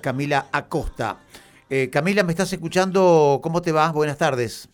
Camila 0.00 0.46
Acosta. 0.52 1.18
Eh, 1.68 1.90
Camila, 1.90 2.22
¿me 2.22 2.32
estás 2.32 2.52
escuchando? 2.52 3.40
¿Cómo 3.42 3.62
te 3.62 3.72
va? 3.72 3.90
Buenas 3.92 4.18
tardes. 4.18 4.68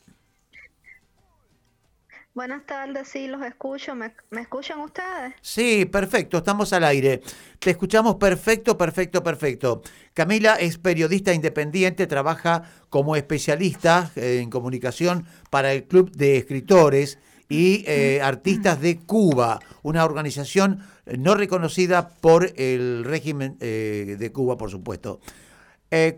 Buenas 2.34 2.64
tardes, 2.64 3.08
sí, 3.08 3.28
los 3.28 3.42
escucho. 3.42 3.94
¿Me, 3.94 4.14
escuchan 4.40 4.80
ustedes? 4.80 5.34
Sí, 5.42 5.84
perfecto, 5.84 6.38
estamos 6.38 6.72
al 6.72 6.84
aire. 6.84 7.20
Te 7.58 7.70
escuchamos 7.70 8.16
perfecto, 8.16 8.78
perfecto, 8.78 9.22
perfecto. 9.22 9.82
Camila 10.14 10.54
es 10.54 10.78
periodista 10.78 11.34
independiente, 11.34 12.06
trabaja 12.06 12.62
como 12.88 13.16
especialista 13.16 14.10
en 14.16 14.48
comunicación 14.48 15.26
para 15.50 15.74
el 15.74 15.84
Club 15.84 16.10
de 16.12 16.38
Escritores 16.38 17.18
y 17.52 17.84
eh, 17.86 18.20
Artistas 18.22 18.80
de 18.80 18.98
Cuba, 18.98 19.60
una 19.82 20.04
organización 20.04 20.80
no 21.18 21.34
reconocida 21.34 22.08
por 22.08 22.52
el 22.56 23.04
régimen 23.04 23.56
eh, 23.60 24.16
de 24.18 24.32
Cuba, 24.32 24.56
por 24.56 24.70
supuesto. 24.70 25.20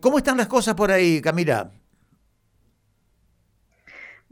¿Cómo 0.00 0.18
están 0.18 0.36
las 0.36 0.46
cosas 0.46 0.76
por 0.76 0.92
ahí, 0.92 1.20
Camila? 1.20 1.72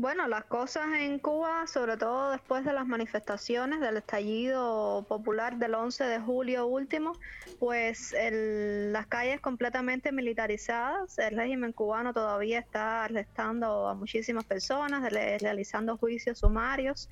Bueno, 0.02 0.26
las 0.26 0.42
cosas 0.46 0.88
en 0.98 1.20
Cuba, 1.20 1.68
sobre 1.68 1.96
todo 1.96 2.32
después 2.32 2.64
de 2.64 2.72
las 2.72 2.88
manifestaciones 2.88 3.78
del 3.78 3.98
estallido 3.98 5.06
popular 5.08 5.58
del 5.58 5.76
11 5.76 6.02
de 6.02 6.18
julio 6.18 6.66
último, 6.66 7.12
pues 7.60 8.12
las 8.12 9.06
calles 9.06 9.40
completamente 9.40 10.10
militarizadas, 10.10 11.16
el 11.18 11.36
régimen 11.36 11.70
cubano 11.72 12.12
todavía 12.12 12.58
está 12.58 13.04
arrestando 13.04 13.86
a 13.86 13.94
muchísimas 13.94 14.44
personas, 14.44 15.08
realizando 15.12 15.96
juicios 15.96 16.40
sumarios 16.40 17.08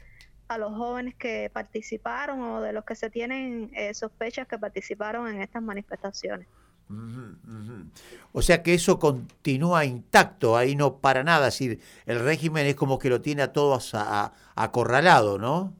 a 0.48 0.58
los 0.58 0.76
jóvenes 0.76 1.14
que 1.14 1.48
participaron 1.54 2.42
o 2.42 2.60
de 2.60 2.72
los 2.72 2.84
que 2.84 2.96
se 2.96 3.08
tienen 3.08 3.70
eh, 3.72 3.94
sospechas 3.94 4.48
que 4.48 4.58
participaron 4.58 5.28
en 5.28 5.42
estas 5.42 5.62
manifestaciones. 5.62 6.48
O 8.32 8.42
sea 8.42 8.62
que 8.62 8.74
eso 8.74 8.98
continúa 8.98 9.84
intacto, 9.84 10.56
ahí 10.56 10.76
no 10.76 10.96
para 10.98 11.24
nada, 11.24 11.48
es 11.48 11.54
decir, 11.54 11.80
el 12.06 12.20
régimen 12.20 12.66
es 12.66 12.74
como 12.74 12.98
que 12.98 13.08
lo 13.08 13.20
tiene 13.20 13.42
a 13.42 13.52
todos 13.52 13.92
acorralado, 14.54 15.38
¿no? 15.38 15.72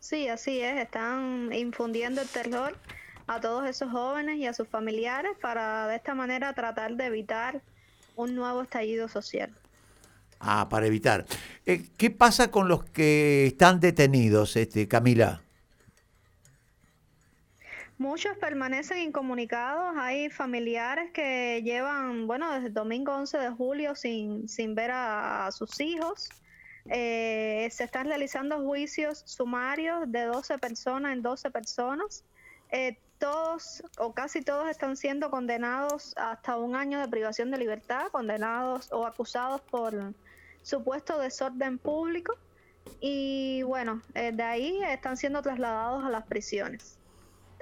Sí, 0.00 0.28
así 0.28 0.60
es, 0.60 0.78
están 0.78 1.50
infundiendo 1.52 2.20
el 2.20 2.28
terror 2.28 2.76
a 3.26 3.40
todos 3.40 3.68
esos 3.68 3.90
jóvenes 3.90 4.36
y 4.36 4.46
a 4.46 4.52
sus 4.52 4.68
familiares 4.68 5.32
para 5.40 5.86
de 5.86 5.96
esta 5.96 6.14
manera 6.14 6.52
tratar 6.52 6.96
de 6.96 7.06
evitar 7.06 7.62
un 8.16 8.34
nuevo 8.34 8.62
estallido 8.62 9.08
social. 9.08 9.50
Ah, 10.40 10.68
para 10.68 10.86
evitar. 10.86 11.24
Eh, 11.66 11.86
¿Qué 11.96 12.10
pasa 12.10 12.50
con 12.50 12.66
los 12.66 12.84
que 12.84 13.46
están 13.46 13.78
detenidos, 13.78 14.56
este, 14.56 14.88
Camila? 14.88 15.40
Muchos 18.02 18.36
permanecen 18.36 18.98
incomunicados. 18.98 19.94
Hay 19.96 20.28
familiares 20.28 21.12
que 21.12 21.62
llevan, 21.62 22.26
bueno, 22.26 22.52
desde 22.52 22.66
el 22.66 22.74
domingo 22.74 23.14
11 23.14 23.38
de 23.38 23.50
julio 23.50 23.94
sin, 23.94 24.48
sin 24.48 24.74
ver 24.74 24.90
a, 24.92 25.48
sus 25.52 25.80
hijos. 25.80 26.28
Eh, 26.86 27.68
se 27.70 27.84
están 27.84 28.08
realizando 28.08 28.60
juicios 28.60 29.22
sumarios 29.24 30.10
de 30.10 30.24
12 30.24 30.58
personas 30.58 31.12
en 31.12 31.22
12 31.22 31.52
personas. 31.52 32.24
Eh, 32.72 32.98
todos 33.18 33.84
o 33.98 34.12
casi 34.12 34.42
todos 34.42 34.68
están 34.68 34.96
siendo 34.96 35.30
condenados 35.30 36.12
hasta 36.16 36.56
un 36.56 36.74
año 36.74 36.98
de 36.98 37.06
privación 37.06 37.52
de 37.52 37.58
libertad, 37.58 38.08
condenados 38.10 38.92
o 38.92 39.06
acusados 39.06 39.60
por 39.60 40.12
supuesto 40.64 41.20
desorden 41.20 41.78
público. 41.78 42.34
Y 43.00 43.62
bueno, 43.62 44.02
eh, 44.14 44.32
de 44.32 44.42
ahí 44.42 44.82
están 44.82 45.16
siendo 45.16 45.40
trasladados 45.40 46.04
a 46.04 46.10
las 46.10 46.26
prisiones. 46.26 46.98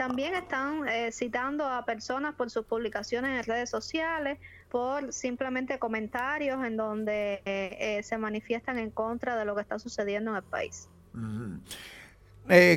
También 0.01 0.35
están 0.35 0.89
eh, 0.89 1.13
citando 1.13 1.67
a 1.67 1.85
personas 1.85 2.35
por 2.35 2.49
sus 2.49 2.65
publicaciones 2.65 3.39
en 3.39 3.45
redes 3.45 3.69
sociales, 3.69 4.39
por 4.71 5.13
simplemente 5.13 5.79
comentarios 5.79 6.65
en 6.65 6.79
donde 6.79 7.43
eh, 7.45 7.77
eh, 7.79 8.03
se 8.03 8.17
manifiestan 8.17 8.79
en 8.79 8.89
contra 8.89 9.37
de 9.37 9.45
lo 9.45 9.55
que 9.55 9.61
está 9.61 9.79
sucediendo 9.79 10.31
en 10.31 10.39
el 10.39 10.43
país. 10.43 10.89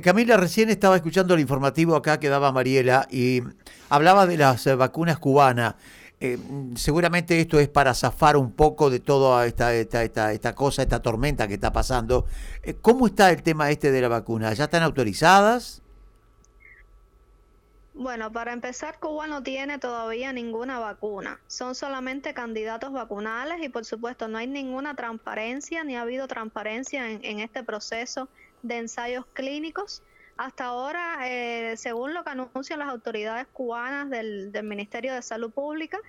Camila, 0.03 0.35
recién 0.35 0.69
estaba 0.69 0.97
escuchando 0.97 1.33
el 1.33 1.39
informativo 1.39 1.95
acá 1.95 2.19
que 2.19 2.27
daba 2.27 2.51
Mariela 2.51 3.07
y 3.09 3.41
hablaba 3.87 4.27
de 4.27 4.35
las 4.35 4.75
vacunas 4.75 5.17
cubanas. 5.17 5.75
seguramente 6.75 7.39
esto 7.39 7.57
es 7.57 7.69
para 7.69 7.93
zafar 7.93 8.35
un 8.35 8.51
poco 8.51 8.89
de 8.89 8.99
toda 8.99 9.45
esta, 9.45 9.73
esta, 9.73 10.03
esta, 10.03 10.33
esta 10.33 10.53
cosa, 10.53 10.81
esta 10.81 11.01
tormenta 11.01 11.47
que 11.47 11.53
está 11.53 11.71
pasando. 11.71 12.25
¿Cómo 12.81 13.07
está 13.07 13.31
el 13.31 13.41
tema 13.43 13.71
este 13.71 13.91
de 13.93 14.01
la 14.01 14.09
vacuna? 14.09 14.53
¿Ya 14.53 14.65
están 14.65 14.83
autorizadas? 14.83 15.82
Bueno, 17.93 18.31
para 18.31 18.53
empezar, 18.53 18.99
Cuba 18.99 19.27
no 19.27 19.43
tiene 19.43 19.77
todavía 19.77 20.33
ninguna 20.33 20.79
vacuna. 20.79 21.39
Son 21.45 21.75
solamente 21.75 22.33
candidatos 22.33 22.91
vacunales 22.91 23.63
y 23.63 23.69
por 23.69 23.85
supuesto 23.85 24.27
no 24.27 24.39
hay 24.39 24.47
ninguna 24.47 24.95
transparencia 24.95 25.83
ni 25.83 25.95
ha 25.95 26.01
habido 26.01 26.27
transparencia 26.27 27.11
en, 27.11 27.39
este 27.39 27.63
proceso 27.63 28.29
de 28.63 28.77
ensayos 28.79 29.25
clínicos. 29.33 30.01
Hasta 30.37 30.65
ahora, 30.65 31.19
eh, 31.29 31.77
según 31.77 32.15
lo 32.15 32.23
que 32.23 32.31
anuncian 32.31 32.79
las 32.79 32.89
autoridades 32.89 33.45
cubanas 33.53 34.09
del, 34.09 34.51
Ministerio 34.63 35.13
de 35.13 35.21
Salud 35.21 35.51
Pública, 35.51 35.99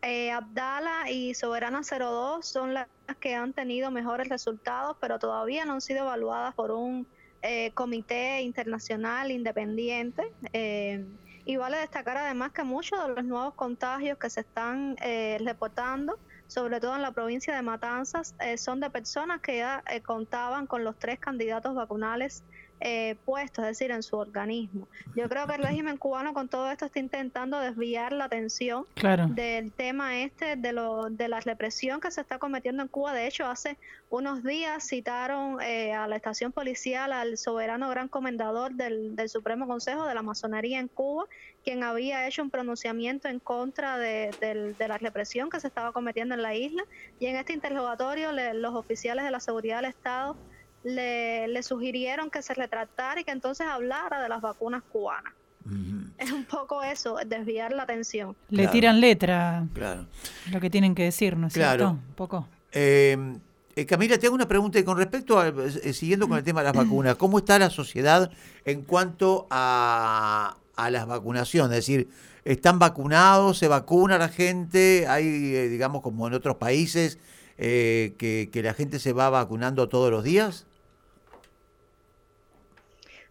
eh, 0.00 0.30
Abdala 0.30 1.10
y 1.10 1.34
Soberana 1.34 1.82
02 1.82 2.46
son 2.46 2.72
las 2.72 2.88
que 3.20 3.34
han 3.34 3.52
tenido 3.52 3.90
mejores 3.90 4.30
resultados, 4.30 4.96
pero 4.98 5.18
todavía 5.18 5.66
no 5.66 5.74
han 5.74 5.80
sido 5.82 6.04
evaluadas 6.04 6.54
por 6.54 6.70
un 6.70 7.06
eh, 7.46 7.72
comité 7.74 8.40
internacional 8.40 9.30
independiente. 9.30 10.32
Eh, 10.54 11.04
y 11.44 11.56
vale 11.56 11.78
destacar 11.78 12.16
además 12.16 12.52
que 12.52 12.64
muchos 12.64 13.06
de 13.06 13.14
los 13.14 13.24
nuevos 13.24 13.54
contagios 13.54 14.18
que 14.18 14.30
se 14.30 14.40
están 14.40 14.96
eh, 15.02 15.38
reportando, 15.44 16.18
sobre 16.46 16.80
todo 16.80 16.96
en 16.96 17.02
la 17.02 17.12
provincia 17.12 17.54
de 17.54 17.62
Matanzas, 17.62 18.34
eh, 18.40 18.56
son 18.56 18.80
de 18.80 18.90
personas 18.90 19.40
que 19.40 19.58
ya 19.58 19.82
eh, 19.90 20.00
contaban 20.00 20.66
con 20.66 20.84
los 20.84 20.98
tres 20.98 21.18
candidatos 21.18 21.74
vacunales 21.74 22.44
eh, 22.86 23.16
puesto, 23.24 23.62
es 23.62 23.68
decir, 23.68 23.90
en 23.90 24.02
su 24.02 24.14
organismo. 24.14 24.86
Yo 25.16 25.26
creo 25.30 25.46
que 25.46 25.54
el 25.54 25.62
régimen 25.62 25.96
cubano 25.96 26.34
con 26.34 26.50
todo 26.50 26.70
esto 26.70 26.84
está 26.84 26.98
intentando 26.98 27.58
desviar 27.58 28.12
la 28.12 28.26
atención 28.26 28.84
del 29.30 29.72
tema 29.72 30.20
este, 30.20 30.56
de, 30.56 30.74
lo, 30.74 31.08
de 31.08 31.28
la 31.28 31.40
represión 31.40 31.98
que 31.98 32.10
se 32.10 32.20
está 32.20 32.38
cometiendo 32.38 32.82
en 32.82 32.88
Cuba. 32.88 33.14
De 33.14 33.26
hecho, 33.26 33.46
hace 33.46 33.78
unos 34.10 34.44
días 34.44 34.86
citaron 34.86 35.62
eh, 35.62 35.94
a 35.94 36.06
la 36.06 36.16
estación 36.16 36.52
policial 36.52 37.14
al 37.14 37.38
soberano 37.38 37.88
gran 37.88 38.08
comendador 38.08 38.74
del, 38.74 39.16
del, 39.16 39.30
Supremo 39.30 39.66
Consejo 39.66 40.06
de 40.06 40.14
la 40.14 40.20
Masonería 40.20 40.78
en 40.78 40.88
Cuba, 40.88 41.24
quien 41.64 41.84
había 41.84 42.28
hecho 42.28 42.42
un 42.42 42.50
pronunciamiento 42.50 43.28
en 43.28 43.40
contra 43.40 43.96
de, 43.96 44.30
de 44.78 44.88
la 44.88 44.98
represión 44.98 45.48
que 45.48 45.58
se 45.58 45.68
estaba 45.68 45.92
cometiendo 45.92 46.34
en 46.34 46.42
la 46.42 46.54
isla. 46.54 46.84
Y 47.18 47.26
en 47.26 47.36
este 47.36 47.54
interrogatorio 47.54 48.30
los 48.52 48.74
oficiales 48.74 49.24
de 49.24 49.30
la 49.30 49.40
seguridad 49.40 49.76
del 49.76 49.86
Estado 49.86 50.36
le, 50.84 51.62
sugirieron 51.62 52.30
que 52.30 52.42
se 52.42 52.54
retratara 52.54 53.20
y 53.20 53.24
que 53.24 53.32
entonces 53.32 53.66
hablara 53.66 54.22
de 54.22 54.28
las 54.28 54.40
vacunas 54.40 54.82
cubanas. 54.92 55.32
Es 56.18 56.30
un 56.30 56.44
poco 56.44 56.82
eso, 56.82 57.16
desviar 57.26 57.72
la 57.72 57.84
atención. 57.84 58.36
Le 58.50 58.68
tiran 58.68 59.00
letra. 59.00 59.66
Claro. 59.72 60.06
Lo 60.52 60.60
que 60.60 60.68
tienen 60.68 60.94
que 60.94 61.04
decir, 61.04 61.38
¿no 61.38 61.46
es 61.46 61.54
cierto? 61.54 61.92
Un 61.92 62.14
poco. 62.14 62.46
Eh, 62.70 63.16
eh, 63.74 63.86
Camila, 63.86 64.18
te 64.18 64.26
hago 64.26 64.34
una 64.34 64.46
pregunta 64.46 64.84
con 64.84 64.98
respecto 64.98 65.40
a, 65.40 65.48
eh, 65.48 65.92
siguiendo 65.94 66.28
con 66.28 66.36
el 66.36 66.44
tema 66.44 66.60
de 66.60 66.66
las 66.66 66.76
vacunas, 66.76 67.16
¿cómo 67.16 67.38
está 67.38 67.58
la 67.58 67.70
sociedad 67.70 68.30
en 68.66 68.82
cuanto 68.82 69.46
a, 69.50 70.58
a 70.76 70.90
las 70.90 71.06
vacunaciones? 71.06 71.78
Es 71.78 71.86
decir, 71.86 72.08
¿están 72.44 72.78
vacunados? 72.78 73.56
¿Se 73.56 73.66
vacuna 73.66 74.18
la 74.18 74.28
gente? 74.28 75.06
¿Hay, 75.08 75.24
digamos, 75.68 76.02
como 76.02 76.28
en 76.28 76.34
otros 76.34 76.56
países, 76.56 77.18
que, 77.56 78.50
que 78.52 78.62
la 78.62 78.74
gente 78.74 78.98
se 78.98 79.14
va 79.14 79.30
vacunando 79.30 79.88
todos 79.88 80.10
los 80.10 80.24
días? 80.24 80.66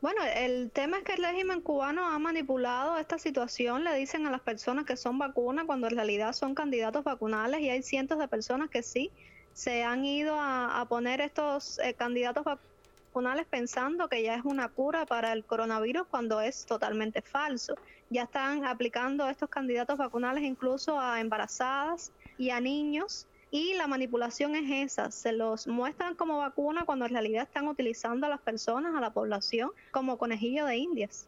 Bueno, 0.04 0.22
el 0.36 0.70
tema 0.70 0.98
es 0.98 1.06
que 1.06 1.14
el 1.14 1.24
régimen 1.24 1.62
cubano 1.62 2.06
ha 2.06 2.20
manipulado 2.20 2.98
esta 2.98 3.18
situación, 3.18 3.86
le 3.86 3.96
dicen 3.96 4.28
a 4.28 4.32
las 4.32 4.42
personas 4.42 4.84
que 4.84 4.98
son 4.98 5.18
vacunas 5.18 5.64
cuando 5.66 5.88
en 5.88 5.96
realidad 5.96 6.34
son 6.34 6.56
candidatos 6.56 7.06
vacunales 7.06 7.62
y 7.62 7.70
hay 7.70 7.82
cientos 7.84 8.20
de 8.20 8.28
personas 8.28 8.70
que 8.70 8.84
sí 8.84 9.12
se 9.54 9.86
han 9.86 10.04
ido 10.04 10.36
a, 10.38 10.86
poner 10.90 11.22
estos 11.22 11.80
eh, 11.80 11.94
candidatos 11.94 12.44
vacunales 12.44 13.46
pensando 13.50 14.10
que 14.10 14.22
ya 14.22 14.36
es 14.36 14.44
una 14.44 14.68
cura 14.68 15.06
para 15.06 15.32
el 15.32 15.46
coronavirus 15.46 16.06
cuando 16.08 16.42
es 16.42 16.66
totalmente 16.66 17.22
falso. 17.22 17.76
Ya 18.10 18.24
están 18.24 18.66
aplicando 18.66 19.30
estos 19.30 19.48
candidatos 19.48 19.98
vacunales 19.98 20.44
incluso 20.44 21.00
a 21.00 21.22
embarazadas 21.22 22.12
y 22.38 22.50
a 22.50 22.60
niños 22.60 23.26
y 23.54 23.76
la 23.76 23.86
manipulación 23.86 24.56
es 24.56 24.92
esa, 24.92 25.12
se 25.12 25.32
los 25.32 25.68
muestran 25.68 26.16
como 26.16 26.40
vacuna 26.40 26.86
cuando 26.86 27.06
en 27.06 27.12
realidad 27.12 27.44
están 27.44 27.68
utilizando 27.68 28.26
a 28.26 28.30
las 28.30 28.42
personas, 28.42 28.96
a 28.96 29.00
la 29.00 29.14
población, 29.14 29.70
como 29.92 30.18
conejillo 30.18 30.66
de 30.66 30.78
indias. 30.78 31.28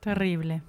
Terrible. 0.00 0.60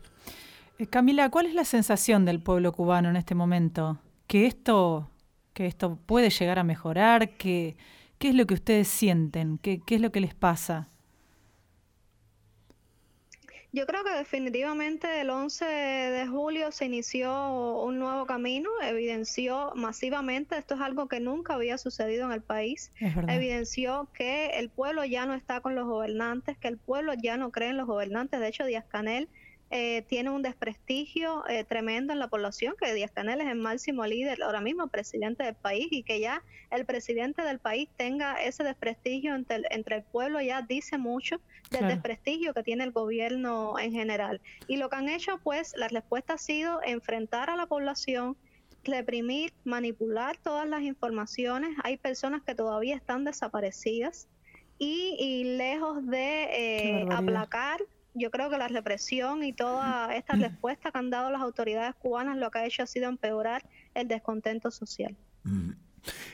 Eh, 0.80 0.88
Camila, 0.88 1.30
¿cuál 1.30 1.48
es 1.48 1.54
la 1.54 1.66
sensación 1.66 2.24
del 2.24 2.42
pueblo 2.42 2.72
cubano 2.72 3.10
en 3.10 3.18
este 3.18 3.36
momento? 3.36 4.00
¿Que 4.28 4.45
esto, 4.45 5.10
que 5.54 5.66
esto 5.66 5.98
puede 6.06 6.30
llegar 6.30 6.60
a 6.60 6.63
mejorar? 6.63 7.31
¿Qué, 7.31 7.75
qué 8.18 8.30
es 8.30 8.36
lo 8.36 8.48
que 8.48 8.54
ustedes 8.54 8.88
sienten? 8.88 9.57
¿Qué, 9.57 9.81
¿Qué 9.86 9.95
es 9.95 10.01
lo 10.01 10.13
que 10.13 10.22
les 10.22 10.33
pasa? 10.33 10.88
Yo 13.73 13.85
creo 13.85 14.03
que 14.03 14.12
definitivamente 14.12 15.21
el 15.21 15.29
11 15.29 15.63
de 15.63 16.27
julio 16.27 16.73
se 16.73 16.85
inició 16.85 17.81
un 17.83 18.00
nuevo 18.00 18.25
camino, 18.25 18.69
evidenció 18.83 19.71
masivamente, 19.75 20.57
esto 20.57 20.75
es 20.75 20.81
algo 20.81 21.07
que 21.07 21.21
nunca 21.21 21.53
había 21.53 21.77
sucedido 21.77 22.25
en 22.25 22.33
el 22.33 22.41
país, 22.41 22.91
evidenció 23.29 24.09
que 24.13 24.59
el 24.59 24.69
pueblo 24.69 25.06
ya 25.06 25.25
no 25.25 25.35
está 25.35 25.62
con 25.62 25.75
los 25.75 25.88
gobernantes, 25.88 26.57
que 26.57 26.68
el 26.68 26.77
pueblo 26.77 27.13
ya 27.13 27.38
no 27.38 27.51
cree 27.51 27.69
en 27.69 27.77
los 27.77 27.88
gobernantes, 27.88 28.41
de 28.41 28.47
hecho 28.50 28.65
Díaz 28.65 28.83
Canel 28.89 29.29
eh, 29.73 30.01
tiene 30.09 30.29
un 30.29 30.41
desprestigio 30.41 31.47
eh, 31.47 31.63
tremendo 31.63 32.12
en 32.12 32.19
la 32.19 32.27
población, 32.27 32.75
que 32.77 32.94
Díaz 32.94 33.12
Canel 33.12 33.39
es 33.39 33.47
el 33.47 33.57
máximo 33.57 34.06
líder, 34.06 34.44
ahora 34.44 34.59
mismo 34.59 34.88
presidente 34.88 35.45
del 35.45 35.56
país, 35.56 35.88
y 35.91 36.03
que 36.03 36.19
ya 36.19 36.44
el 36.71 36.85
presidente 36.85 37.41
del 37.44 37.59
país 37.59 37.88
tenga 37.95 38.33
ese 38.35 38.65
desprestigio 38.65 39.33
entre 39.33 39.56
el, 39.56 39.68
entre 39.71 39.95
el 39.95 40.03
pueblo 40.03 40.41
ya 40.41 40.62
dice 40.62 40.97
mucho 40.97 41.39
del 41.69 41.88
desprestigio 41.88 42.53
que 42.53 42.63
tiene 42.63 42.83
el 42.83 42.91
gobierno 42.91 43.79
en 43.79 43.94
general. 43.94 44.41
Y 44.68 44.75
lo 44.75 44.89
que 44.89 44.97
han 44.97 45.07
hecho, 45.07 45.39
pues, 45.41 45.73
la 45.77 45.88
respuesta 45.88 46.33
ha 46.33 46.38
sido 46.38 46.81
enfrentar 46.83 47.50
a 47.50 47.56
la 47.56 47.65
población, 47.65 48.35
reprimir, 48.83 49.53
manipular 49.63 50.35
todas 50.35 50.68
las 50.68 50.81
informaciones. 50.81 51.77
Hay 51.85 51.95
personas 51.95 52.44
que 52.44 52.56
todavía 52.56 52.97
están 52.97 53.23
desaparecidas 53.23 54.27
y, 54.77 55.44
lejos 55.45 56.06
de 56.07 56.44
eh, 56.44 57.06
aplacar 57.09 57.79
yo 58.13 58.31
creo 58.31 58.50
que 58.50 58.58
la 58.58 58.68
represión 58.68 59.44
y 59.44 59.54
toda 59.54 60.16
esta 60.16 60.36
respuesta 60.36 60.92
que 60.92 60.98
han 60.98 61.10
dado 61.10 61.30
las 61.30 61.42
autoridades 61.42 61.96
cubanas 61.96 62.38
lo 62.38 62.52
que 62.52 62.60
ha 62.60 62.66
hecho 62.66 62.84
ha 62.84 62.88
sido 62.88 63.10
empeorar 63.10 63.63
el 63.94 64.08
descontento 64.08 64.72
social. 64.72 65.16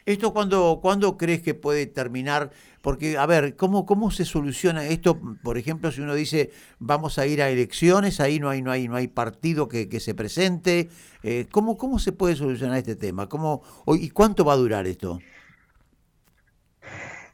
¿Esto 0.05 0.33
cuándo, 0.33 0.79
cuando 0.81 1.17
crees 1.17 1.41
que 1.41 1.53
puede 1.53 1.85
terminar? 1.85 2.51
Porque, 2.81 3.17
a 3.17 3.25
ver, 3.25 3.55
¿cómo, 3.55 3.85
¿cómo 3.85 4.11
se 4.11 4.23
soluciona 4.23 4.85
esto? 4.85 5.19
Por 5.43 5.57
ejemplo, 5.57 5.91
si 5.91 6.01
uno 6.01 6.15
dice 6.15 6.51
vamos 6.79 7.19
a 7.19 7.27
ir 7.27 7.41
a 7.41 7.49
elecciones, 7.49 8.19
ahí 8.21 8.39
no 8.39 8.49
hay, 8.49 8.61
no 8.61 8.71
hay, 8.71 8.87
no 8.87 8.95
hay 8.95 9.07
partido 9.07 9.67
que, 9.67 9.89
que 9.89 9.99
se 9.99 10.15
presente. 10.15 10.89
Eh, 11.23 11.47
¿cómo, 11.51 11.77
¿Cómo 11.77 11.99
se 11.99 12.13
puede 12.13 12.35
solucionar 12.35 12.77
este 12.77 12.95
tema? 12.95 13.27
¿Cómo, 13.27 13.61
¿Y 13.87 14.09
cuánto 14.09 14.45
va 14.45 14.53
a 14.53 14.57
durar 14.57 14.87
esto? 14.87 15.19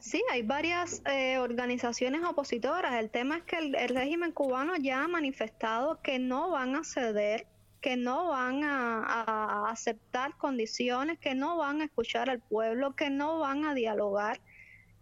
Sí, 0.03 0.21
hay 0.29 0.41
varias 0.41 1.01
eh, 1.05 1.37
organizaciones 1.37 2.25
opositoras. 2.25 2.95
El 2.95 3.09
tema 3.09 3.37
es 3.37 3.43
que 3.43 3.57
el, 3.57 3.73
régimen 3.87 4.33
cubano 4.33 4.75
ya 4.75 5.05
ha 5.05 5.07
manifestado 5.07 6.01
que 6.01 6.19
no 6.19 6.49
van 6.49 6.75
a 6.75 6.83
ceder, 6.83 7.47
que 7.79 7.95
no 7.95 8.27
van 8.27 8.65
a, 8.65 9.69
aceptar 9.69 10.35
condiciones, 10.35 11.19
que 11.19 11.35
no 11.35 11.55
van 11.55 11.79
a 11.79 11.85
escuchar 11.85 12.29
al 12.29 12.41
pueblo, 12.41 12.97
que 12.97 13.09
no 13.09 13.39
van 13.39 13.63
a 13.63 13.73
dialogar. 13.73 14.41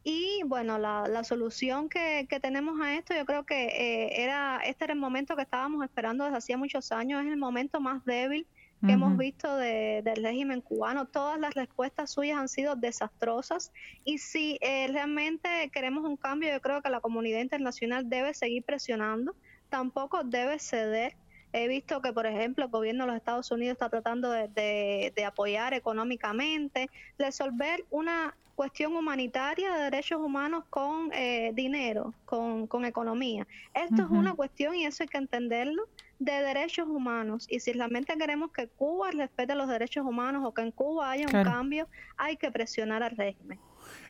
Y 0.03 0.43
bueno, 0.45 0.77
la, 0.77 1.23
solución 1.23 1.89
que, 1.89 2.27
tenemos 2.39 2.79
a 2.79 2.93
esto, 2.93 3.15
yo 3.15 3.25
creo 3.25 3.43
que 3.43 3.65
eh, 3.69 4.23
era 4.23 4.61
este 4.63 4.83
era 4.83 4.93
el 4.93 4.99
momento 4.99 5.35
que 5.35 5.41
estábamos 5.41 5.83
esperando 5.83 6.25
desde 6.25 6.37
hacía 6.37 6.57
muchos 6.57 6.91
años, 6.91 7.25
es 7.25 7.31
el 7.31 7.37
momento 7.37 7.79
más 7.79 8.05
débil 8.05 8.45
que 8.85 8.93
hemos 8.93 9.15
visto 9.17 9.55
del 9.55 10.23
régimen 10.23 10.61
cubano. 10.61 11.05
Todas 11.05 11.39
las 11.39 11.53
respuestas 11.53 12.11
suyas 12.11 12.39
han 12.39 12.49
sido 12.49 12.75
desastrosas 12.75 13.71
y 14.03 14.17
si 14.17 14.57
eh, 14.61 14.87
realmente 14.87 15.69
queremos 15.71 16.03
un 16.03 16.17
cambio, 16.17 16.51
yo 16.51 16.61
creo 16.61 16.81
que 16.81 16.89
la 16.89 16.99
comunidad 16.99 17.41
internacional 17.41 18.09
debe 18.09 18.33
seguir 18.33 18.63
presionando, 18.63 19.35
tampoco 19.69 20.23
debe 20.23 20.57
ceder. 20.59 21.15
He 21.53 21.67
visto 21.67 22.01
que, 22.01 22.13
por 22.13 22.25
ejemplo, 22.25 22.65
el 22.65 22.71
gobierno 22.71 23.03
de 23.03 23.07
los 23.07 23.17
Estados 23.17 23.51
Unidos 23.51 23.73
está 23.73 23.89
tratando 23.89 24.31
de, 24.31 25.13
apoyar 25.25 25.73
económicamente, 25.73 26.89
resolver 27.17 27.85
una 27.89 28.35
cuestión 28.55 28.95
humanitaria 28.95 29.73
de 29.73 29.83
derechos 29.85 30.21
humanos 30.21 30.63
con 30.69 31.11
eh, 31.13 31.51
dinero, 31.53 32.13
con, 32.25 32.85
economía. 32.85 33.47
Esto 33.73 34.03
es 34.03 34.09
una 34.09 34.33
cuestión, 34.33 34.75
y 34.75 34.85
eso 34.85 35.03
hay 35.03 35.09
que 35.09 35.17
entenderlo, 35.17 35.87
de 36.19 36.33
derechos 36.33 36.87
humanos 36.87 37.47
y 37.49 37.59
si 37.61 37.73
realmente 37.73 38.15
queremos 38.15 38.51
que 38.51 38.67
Cuba 38.67 39.09
respete 39.09 39.55
los 39.55 39.67
derechos 39.67 40.05
humanos 40.05 40.43
o 40.45 40.53
que 40.53 40.61
en 40.61 40.69
Cuba 40.69 41.09
haya 41.09 41.25
un 41.25 41.43
cambio, 41.43 41.87
hay 42.15 42.37
que 42.37 42.51
presionar 42.51 43.01
al 43.01 43.17
régimen. 43.17 43.57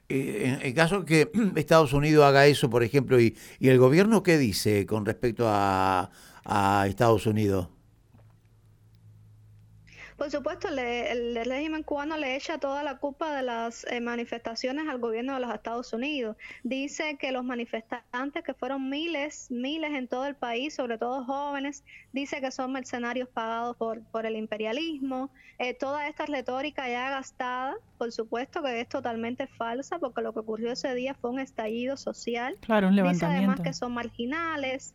Eh, 0.10 0.60
en, 0.62 0.74
caso 0.74 1.06
que 1.06 1.32
Estados 1.56 1.94
Unidos 1.94 2.26
haga 2.26 2.48
eso, 2.48 2.70
por 2.70 2.84
ejemplo, 2.84 3.18
y, 3.22 3.38
y 3.60 3.70
el 3.70 3.78
gobierno 3.78 4.24
qué 4.24 4.38
dice 4.38 4.86
con 4.86 5.06
respecto 5.06 5.46
a, 5.48 6.12
a 6.46 6.86
Estados 6.88 7.26
Unidos? 7.26 7.68
Por 10.22 10.30
supuesto, 10.30 10.68
el, 10.68 11.36
régimen 11.46 11.82
cubano 11.82 12.16
le 12.16 12.36
echa 12.36 12.60
toda 12.60 12.84
la 12.84 13.00
culpa 13.00 13.36
de 13.36 13.42
las 13.42 13.88
eh, 13.90 14.02
manifestaciones 14.02 14.88
al 14.88 15.00
gobierno 15.00 15.34
de 15.34 15.40
los 15.40 15.52
Estados 15.52 15.94
Unidos. 15.94 16.38
Dice 16.62 17.18
que 17.18 17.32
los 17.32 17.44
manifestantes, 17.44 18.44
que 18.44 18.54
fueron 18.54 18.88
miles, 18.88 19.50
miles 19.50 19.90
en 19.94 20.08
todo 20.08 20.28
el 20.28 20.36
país, 20.36 20.76
sobre 20.76 21.00
todo 21.00 21.26
jóvenes, 21.26 21.84
dice 22.14 22.40
que 22.40 22.52
son 22.52 22.72
mercenarios 22.72 23.30
pagados 23.30 23.76
por, 23.78 24.04
por 24.12 24.28
el 24.28 24.36
imperialismo. 24.36 25.32
Eh, 25.58 25.74
toda 25.74 26.08
esta 26.08 26.28
retórica 26.28 26.88
ya 26.88 27.10
gastada, 27.10 27.74
por 27.98 28.12
supuesto 28.12 28.62
que 28.62 28.80
es 28.80 28.88
totalmente 28.88 29.48
falsa, 29.48 29.98
porque 29.98 30.22
lo 30.22 30.34
que 30.34 30.42
ocurrió 30.42 30.72
ese 30.72 30.94
día 30.94 31.16
fue 31.16 31.32
un 31.32 31.40
estallido 31.40 31.98
social. 31.98 32.58
Claro, 32.60 32.90
un 32.90 32.96
levantamiento. 32.96 33.26
Dice 33.26 33.38
además 33.38 33.62
que 33.62 33.74
son 33.74 33.94
marginales, 33.94 34.94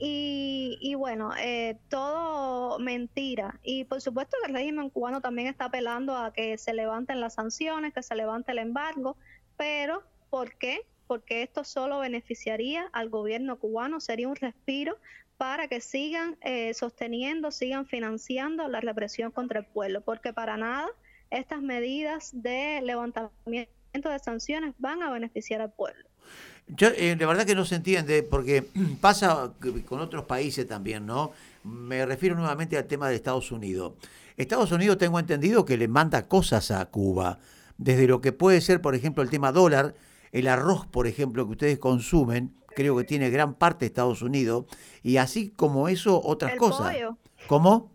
y, 0.00 0.94
bueno, 0.94 1.32
eh, 1.38 1.76
todo 1.88 2.78
mentira. 2.78 3.58
Y 3.62 3.84
por 3.84 4.00
supuesto 4.00 4.36
que 4.40 4.48
el 4.48 4.54
régimen 4.54 4.90
cubano 4.90 5.20
también 5.20 5.48
está 5.48 5.66
apelando 5.66 6.16
a 6.16 6.32
que 6.32 6.56
se 6.56 6.72
levanten 6.72 7.20
las 7.20 7.34
sanciones, 7.34 7.92
que 7.92 8.02
se 8.02 8.14
levante 8.14 8.52
el 8.52 8.58
embargo, 8.58 9.16
pero 9.56 10.04
¿por 10.30 10.56
qué? 10.56 10.86
Porque 11.06 11.42
esto 11.42 11.64
solo 11.64 11.98
beneficiaría 11.98 12.88
al 12.92 13.08
gobierno 13.08 13.58
cubano, 13.58 14.00
sería 14.00 14.28
un 14.28 14.36
respiro 14.36 14.98
para 15.36 15.68
que 15.68 15.80
sigan 15.80 16.36
eh, 16.42 16.74
sosteniendo, 16.74 17.50
sigan 17.50 17.86
financiando 17.86 18.68
la 18.68 18.80
represión 18.80 19.30
contra 19.30 19.60
el 19.60 19.66
pueblo, 19.66 20.00
porque 20.02 20.32
para 20.32 20.56
nada 20.56 20.88
estas 21.30 21.60
medidas 21.60 22.30
de 22.32 22.80
levantamiento 22.82 23.70
de 24.08 24.18
sanciones 24.18 24.74
van 24.78 25.02
a 25.02 25.10
beneficiar 25.10 25.60
al 25.60 25.72
pueblo. 25.72 26.08
Yo, 26.76 26.88
eh, 26.88 27.16
de 27.16 27.26
verdad 27.26 27.46
que 27.46 27.54
no 27.54 27.64
se 27.64 27.76
entiende, 27.76 28.22
porque 28.22 28.64
pasa 29.00 29.52
con 29.86 30.00
otros 30.00 30.24
países 30.24 30.66
también, 30.66 31.06
¿no? 31.06 31.32
Me 31.64 32.04
refiero 32.06 32.34
nuevamente 32.36 32.76
al 32.76 32.86
tema 32.86 33.08
de 33.08 33.16
Estados 33.16 33.50
Unidos. 33.52 33.94
Estados 34.36 34.70
Unidos 34.70 34.98
tengo 34.98 35.18
entendido 35.18 35.64
que 35.64 35.76
le 35.76 35.88
manda 35.88 36.28
cosas 36.28 36.70
a 36.70 36.84
Cuba, 36.86 37.38
desde 37.76 38.06
lo 38.06 38.20
que 38.20 38.32
puede 38.32 38.60
ser, 38.60 38.80
por 38.80 38.94
ejemplo, 38.94 39.22
el 39.22 39.30
tema 39.30 39.52
dólar, 39.52 39.94
el 40.32 40.46
arroz, 40.46 40.86
por 40.86 41.06
ejemplo, 41.06 41.44
que 41.46 41.52
ustedes 41.52 41.78
consumen, 41.78 42.54
creo 42.76 42.96
que 42.96 43.04
tiene 43.04 43.30
gran 43.30 43.54
parte 43.54 43.80
de 43.80 43.86
Estados 43.86 44.22
Unidos, 44.22 44.66
y 45.02 45.16
así 45.16 45.50
como 45.50 45.88
eso, 45.88 46.20
otras 46.22 46.54
cosas. 46.56 46.96
¿Cómo? 47.48 47.90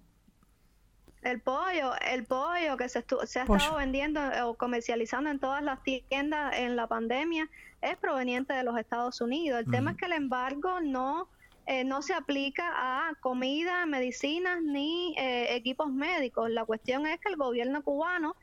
El 1.24 1.42
pollo, 1.42 1.94
el 2.12 2.26
pollo 2.26 2.78
que 2.78 2.90
se, 2.90 3.04
se 3.26 3.40
ha 3.40 3.44
estado 3.44 3.76
vendiendo 3.78 4.22
o 4.46 4.56
comercializando 4.56 5.30
en 5.30 5.40
todas 5.40 5.64
las 5.64 5.82
tiendas 5.84 6.58
en 6.58 6.76
la 6.76 6.88
pandemia 6.88 7.50
es 7.82 7.98
proveniente 7.98 8.54
de 8.54 8.64
los 8.64 8.78
Estados 8.78 9.22
Unidos. 9.22 9.60
El 9.60 9.72
tema 9.72 9.92
es 9.92 9.98
que 9.98 10.06
el 10.06 10.14
embargo 10.14 10.82
no 10.82 11.28
eh, 11.66 11.86
no 11.86 12.02
se 12.02 12.14
aplica 12.14 12.66
a 12.76 13.14
comida, 13.22 13.86
medicinas 13.86 14.62
ni 14.62 15.16
eh, 15.18 15.56
equipos 15.56 15.90
médicos. 15.90 16.50
La 16.50 16.66
cuestión 16.66 17.08
es 17.08 17.20
que 17.22 17.30
el 17.30 17.38
gobierno 17.38 17.82
cubano 17.84 18.36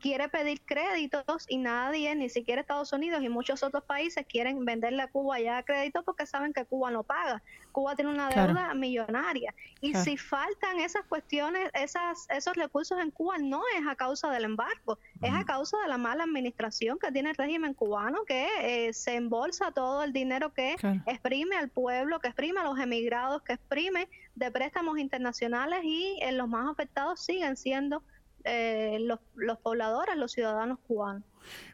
quiere 0.00 0.28
pedir 0.28 0.60
créditos 0.60 1.46
y 1.48 1.58
nadie, 1.58 2.14
ni 2.14 2.28
siquiera 2.28 2.60
Estados 2.60 2.92
Unidos 2.92 3.22
y 3.22 3.28
muchos 3.28 3.62
otros 3.62 3.82
países 3.82 4.24
quieren 4.28 4.64
venderle 4.64 5.02
a 5.02 5.08
Cuba 5.08 5.40
ya 5.40 5.62
créditos 5.62 6.04
porque 6.04 6.26
saben 6.26 6.52
que 6.52 6.64
Cuba 6.64 6.90
no 6.90 7.02
paga. 7.02 7.42
Cuba 7.72 7.96
tiene 7.96 8.10
una 8.12 8.28
deuda 8.28 8.74
millonaria. 8.74 9.54
Y 9.80 9.94
si 9.94 10.16
faltan 10.16 10.78
esas 10.78 11.04
cuestiones, 11.06 11.70
esas, 11.74 12.26
esos 12.30 12.54
recursos 12.56 13.00
en 13.00 13.10
Cuba, 13.10 13.38
no 13.38 13.62
es 13.78 13.86
a 13.88 13.96
causa 13.96 14.30
del 14.30 14.44
embargo, 14.44 14.98
es 15.20 15.32
a 15.32 15.44
causa 15.44 15.78
de 15.82 15.88
la 15.88 15.98
mala 15.98 16.24
administración 16.24 16.98
que 16.98 17.10
tiene 17.10 17.30
el 17.30 17.36
régimen 17.36 17.74
cubano, 17.74 18.24
que 18.24 18.48
eh, 18.60 18.92
se 18.92 19.16
embolsa 19.16 19.72
todo 19.72 20.04
el 20.04 20.12
dinero 20.12 20.52
que 20.52 20.76
exprime 21.06 21.56
al 21.56 21.68
pueblo, 21.68 22.20
que 22.20 22.28
exprime 22.28 22.60
a 22.60 22.64
los 22.64 22.78
emigrados, 22.78 23.42
que 23.42 23.54
exprime 23.54 24.08
de 24.34 24.50
préstamos 24.50 24.98
internacionales 24.98 25.80
y 25.82 26.18
en 26.22 26.38
los 26.38 26.48
más 26.48 26.70
afectados 26.70 27.20
siguen 27.20 27.56
siendo 27.56 28.02
eh, 28.44 28.98
los, 29.00 29.18
los, 29.34 29.58
pobladores, 29.58 30.16
los 30.16 30.32
ciudadanos 30.32 30.78
cubanos. 30.86 31.22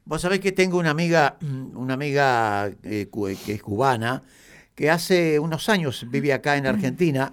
Vos 0.04 0.22
sabés 0.22 0.40
que 0.40 0.52
tengo 0.52 0.78
una 0.78 0.90
amiga, 0.90 1.36
una 1.74 1.94
amiga 1.94 2.70
eh, 2.82 3.08
que 3.44 3.52
es 3.52 3.62
cubana, 3.62 4.22
que 4.74 4.90
hace 4.90 5.38
unos 5.38 5.68
años 5.68 6.06
vive 6.10 6.32
acá 6.32 6.56
en 6.56 6.66
Argentina, 6.66 7.32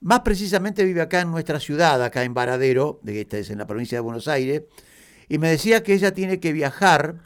más 0.00 0.20
precisamente 0.20 0.84
vive 0.84 1.00
acá 1.00 1.20
en 1.20 1.30
nuestra 1.30 1.60
ciudad, 1.60 2.02
acá 2.02 2.24
en 2.24 2.34
Varadero, 2.34 3.00
de 3.02 3.20
esta 3.20 3.38
es 3.38 3.50
en 3.50 3.58
la 3.58 3.66
provincia 3.66 3.98
de 3.98 4.02
Buenos 4.02 4.28
Aires, 4.28 4.62
y 5.28 5.38
me 5.38 5.50
decía 5.50 5.82
que 5.82 5.94
ella 5.94 6.12
tiene 6.12 6.40
que 6.40 6.52
viajar 6.52 7.16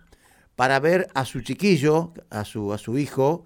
para 0.56 0.80
ver 0.80 1.08
a 1.14 1.24
su 1.24 1.40
chiquillo, 1.40 2.12
a 2.30 2.44
su, 2.44 2.72
a 2.72 2.78
su 2.78 2.98
hijo, 2.98 3.44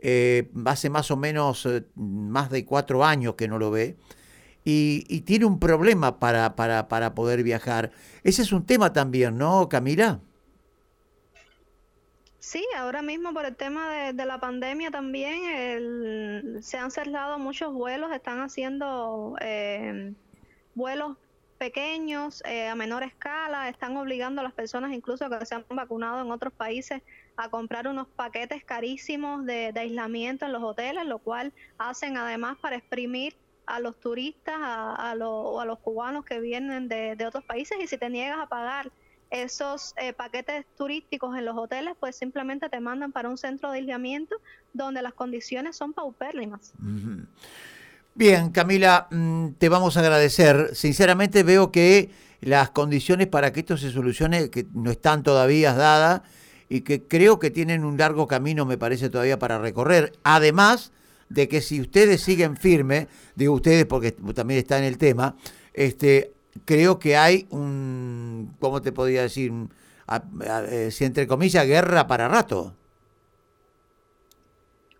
eh, 0.00 0.50
hace 0.64 0.90
más 0.90 1.10
o 1.10 1.16
menos 1.16 1.68
más 1.94 2.50
de 2.50 2.64
cuatro 2.64 3.04
años 3.04 3.34
que 3.34 3.48
no 3.48 3.58
lo 3.58 3.70
ve, 3.70 3.96
y, 4.64 5.20
tiene 5.22 5.44
un 5.46 5.58
problema 5.58 6.18
para, 6.18 6.54
para, 6.56 6.88
para 6.88 7.14
poder 7.14 7.42
viajar. 7.42 7.90
Ese 8.22 8.42
es 8.42 8.52
un 8.52 8.66
tema 8.66 8.92
también, 8.92 9.38
¿no, 9.38 9.68
Camila? 9.68 10.20
Sí, 12.38 12.64
ahora 12.76 13.02
mismo 13.02 13.34
por 13.34 13.44
el 13.44 13.56
tema 13.56 14.12
de, 14.12 14.24
la 14.24 14.40
pandemia 14.40 14.90
también 14.90 16.62
se 16.62 16.78
han 16.78 16.90
cerrado 16.90 17.38
muchos 17.38 17.74
vuelos, 17.74 18.10
están 18.10 18.40
haciendo 18.40 19.36
eh, 19.40 20.14
vuelos 20.74 21.18
pequeños, 21.58 22.42
eh, 22.46 22.68
a 22.68 22.74
menor 22.74 23.02
escala, 23.02 23.68
están 23.68 23.96
obligando 23.98 24.40
a 24.40 24.44
las 24.44 24.54
personas 24.54 24.92
incluso 24.92 25.28
que 25.28 25.44
se 25.44 25.56
han 25.56 25.66
vacunado 25.68 26.22
en 26.22 26.30
otros 26.30 26.52
países 26.54 27.02
a 27.36 27.50
comprar 27.50 27.86
unos 27.86 28.08
paquetes 28.08 28.64
carísimos 28.64 29.44
de, 29.44 29.72
aislamiento 29.76 30.46
en 30.46 30.52
los 30.52 30.62
hoteles, 30.62 31.04
lo 31.04 31.18
cual 31.18 31.52
hacen 31.76 32.16
además 32.16 32.56
para 32.58 32.76
exprimir 32.76 33.36
a 33.68 33.80
los 33.80 33.98
turistas 34.00 34.56
a, 34.58 34.94
a, 34.94 35.10
a 35.10 35.14
los 35.14 35.78
cubanos 35.80 36.24
que 36.24 36.40
vienen 36.40 36.88
de, 36.88 37.16
de, 37.16 37.26
otros 37.26 37.44
países 37.44 37.78
y 37.80 37.86
si 37.86 37.98
te 37.98 38.08
niegas 38.10 38.38
a 38.40 38.46
pagar 38.46 38.90
esos 39.30 39.94
eh, 39.96 40.12
paquetes 40.12 40.64
turísticos 40.76 41.36
en 41.36 41.44
los 41.44 41.56
hoteles, 41.56 41.94
pues 42.00 42.16
simplemente 42.16 42.68
te 42.68 42.80
mandan 42.80 43.12
para 43.12 43.28
un 43.28 43.36
centro 43.36 43.70
de 43.70 43.78
aislamiento 43.78 44.36
donde 44.72 45.02
las 45.02 45.12
condiciones 45.12 45.76
son 45.76 45.92
paupérrimas. 45.92 46.72
Bien, 48.14 48.50
Camila, 48.50 49.06
mm, 49.10 49.50
te 49.58 49.68
vamos 49.68 49.96
a 49.96 50.00
agradecer. 50.00 50.74
Sinceramente 50.74 51.42
veo 51.42 51.70
que 51.70 52.10
las 52.40 52.70
condiciones 52.70 53.26
para 53.26 53.52
que 53.52 53.60
esto 53.60 53.76
se 53.76 53.90
solucione 53.90 54.50
que 54.50 54.66
no 54.72 54.90
están 54.90 55.22
todavía 55.22 55.74
dadas 55.74 56.22
y 56.68 56.82
que 56.82 57.02
creo 57.02 57.38
que 57.38 57.50
tienen 57.50 57.84
un 57.84 57.98
largo 57.98 58.26
camino, 58.26 58.64
me 58.64 58.78
parece, 58.78 59.10
todavía 59.10 59.38
para 59.38 59.58
recorrer. 59.58 60.12
Además 60.22 60.92
de 61.28 61.48
que 61.48 61.60
si 61.60 61.80
ustedes 61.80 62.20
siguen 62.20 62.56
firmes, 62.56 63.06
digo 63.34 63.54
ustedes 63.54 63.86
porque 63.86 64.12
también 64.12 64.58
está 64.58 64.78
en 64.78 64.84
el 64.84 64.98
tema, 64.98 65.36
este, 65.74 66.32
creo 66.64 66.98
que 66.98 67.16
hay 67.16 67.46
un, 67.50 68.54
¿cómo 68.60 68.82
te 68.82 68.92
podría 68.92 69.22
decir? 69.22 69.52
Eh, 70.70 70.90
si 70.90 71.04
entre 71.04 71.26
comillas, 71.26 71.66
guerra 71.66 72.06
para 72.06 72.28
rato. 72.28 72.74